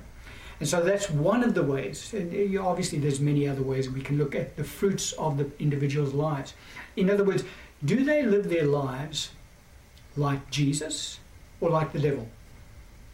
And 0.59 0.67
so 0.67 0.83
that's 0.83 1.09
one 1.09 1.43
of 1.43 1.53
the 1.53 1.63
ways. 1.63 2.13
And 2.13 2.57
obviously, 2.57 2.97
there's 2.99 3.19
many 3.19 3.47
other 3.47 3.61
ways 3.61 3.89
we 3.89 4.01
can 4.01 4.17
look 4.17 4.35
at 4.35 4.55
the 4.57 4.63
fruits 4.63 5.11
of 5.13 5.37
the 5.37 5.51
individual's 5.59 6.13
lives. 6.13 6.53
In 6.95 7.09
other 7.09 7.23
words, 7.23 7.43
do 7.85 8.03
they 8.03 8.23
live 8.23 8.49
their 8.49 8.65
lives 8.65 9.31
like 10.15 10.49
Jesus 10.49 11.19
or 11.61 11.69
like 11.69 11.93
the 11.93 11.99
devil? 11.99 12.27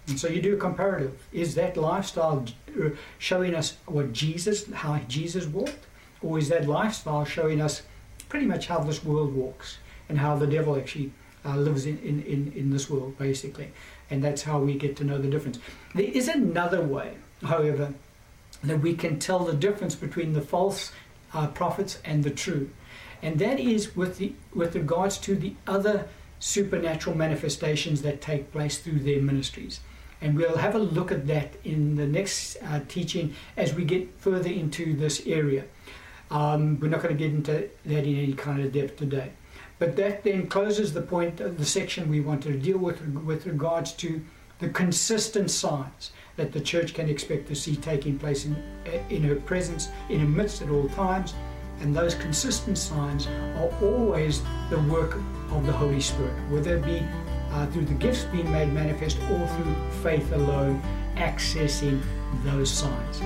And 0.08 0.20
so 0.20 0.28
you 0.28 0.42
do 0.42 0.54
a 0.54 0.58
comparative. 0.58 1.18
Is 1.32 1.56
that 1.56 1.76
lifestyle 1.76 2.46
showing 3.20 3.56
us 3.56 3.78
what 3.86 4.14
Jesus, 4.14 4.72
how 4.72 5.00
Jesus 5.08 5.46
walked? 5.46 5.86
Or 6.22 6.38
is 6.38 6.48
that 6.50 6.68
lifestyle 6.68 7.26
showing 7.26 7.62
us 7.62 7.82
pretty 8.30 8.46
much 8.46 8.68
how 8.68 8.80
this 8.80 9.04
world 9.04 9.34
walks 9.36 9.78
and 10.08 10.18
how 10.18 10.38
the 10.38 10.48
devil 10.48 10.78
actually 10.78 11.12
uh, 11.46 11.58
lives 11.58 11.86
in, 11.86 12.00
in, 12.00 12.24
in, 12.24 12.54
in 12.56 12.70
this 12.70 12.90
world, 12.90 13.18
basically? 13.18 13.72
And 14.10 14.24
that's 14.24 14.44
how 14.44 14.60
we 14.60 14.76
get 14.76 14.96
to 14.98 15.04
know 15.04 15.18
the 15.18 15.28
difference. 15.30 15.60
There 15.94 16.06
is 16.06 16.30
another 16.30 16.82
way 16.82 17.16
however, 17.46 17.94
that 18.64 18.80
we 18.80 18.96
can 18.96 19.20
tell 19.20 19.40
the 19.40 19.54
difference 19.54 19.96
between 19.96 20.34
the 20.34 20.42
false 20.42 20.92
uh, 21.34 21.48
prophets 21.48 22.00
and 22.06 22.24
the 22.24 22.30
true. 22.30 22.70
And 23.22 23.40
that 23.40 23.60
is 23.60 23.96
with, 23.96 24.18
the, 24.18 24.34
with 24.54 24.76
regards 24.76 25.18
to 25.20 25.36
the 25.36 25.56
other 25.68 26.08
supernatural 26.40 27.16
manifestations 27.16 28.02
that 28.02 28.22
take 28.22 28.52
place 28.52 28.78
through 28.78 29.00
their 29.00 29.22
ministries. 29.22 29.80
And 30.22 30.38
we'll 30.38 30.58
have 30.58 30.76
a 30.76 30.80
look 30.80 31.12
at 31.12 31.28
that 31.28 31.56
in 31.64 31.96
the 31.96 32.08
next 32.08 32.58
uh, 32.64 32.82
teaching 32.88 33.36
as 33.58 33.74
we 33.74 33.86
get 33.86 34.10
further 34.20 34.50
into 34.50 34.96
this 34.96 35.26
area. 35.26 35.66
Um, 36.32 36.80
we're 36.80 36.90
not 36.90 37.02
going 37.02 37.16
to 37.16 37.22
get 37.22 37.34
into 37.34 37.70
that 37.86 38.06
in 38.06 38.18
any 38.18 38.34
kind 38.34 38.62
of 38.62 38.72
depth 38.72 38.98
today. 38.98 39.32
But 39.80 39.96
that 39.98 40.24
then 40.24 40.48
closes 40.48 40.94
the 40.94 41.02
point 41.02 41.42
of 41.42 41.58
the 41.58 41.66
section 41.66 42.10
we 42.10 42.22
wanted 42.22 42.54
to 42.54 42.60
deal 42.60 42.78
with 42.78 43.02
with 43.02 43.46
regards 43.46 43.92
to 43.94 44.24
the 44.64 44.70
consistent 44.70 45.52
signs 45.52 46.12
that 46.38 46.54
the 46.54 46.62
church 46.62 46.94
can 46.94 47.10
expect 47.10 47.50
to 47.50 47.54
see 47.54 47.76
taking 47.76 48.18
place 48.18 48.46
in, 48.46 48.56
in 49.10 49.22
her 49.22 49.36
presence, 49.36 49.90
in 50.10 50.22
her 50.22 50.26
midst 50.26 50.62
at 50.62 50.70
all 50.70 50.88
times. 50.90 51.34
And 51.82 51.94
those 51.94 52.16
consistent 52.16 52.78
signs 52.78 53.28
are 53.28 53.70
always 53.82 54.42
the 54.70 54.80
work 54.90 55.16
of 55.52 55.66
the 55.66 55.74
Holy 55.74 56.00
Spirit, 56.00 56.34
whether 56.50 56.78
it 56.78 56.86
be 56.86 57.06
uh, 57.52 57.68
through 57.68 57.86
the 57.86 57.94
gifts 57.96 58.24
being 58.26 58.50
made 58.50 58.72
manifest 58.72 59.18
or 59.30 59.46
through 59.48 59.76
faith 60.02 60.32
alone, 60.32 60.82
accessing 61.16 62.02
those 62.46 62.72
signs. 62.72 63.20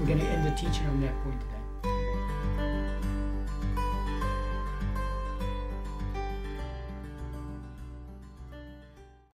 We're 0.00 0.06
going 0.06 0.20
to 0.20 0.26
end 0.26 0.46
the 0.46 0.56
teaching 0.56 0.86
on 0.86 1.02
that 1.02 1.12
point 1.22 1.38
today. 1.40 1.57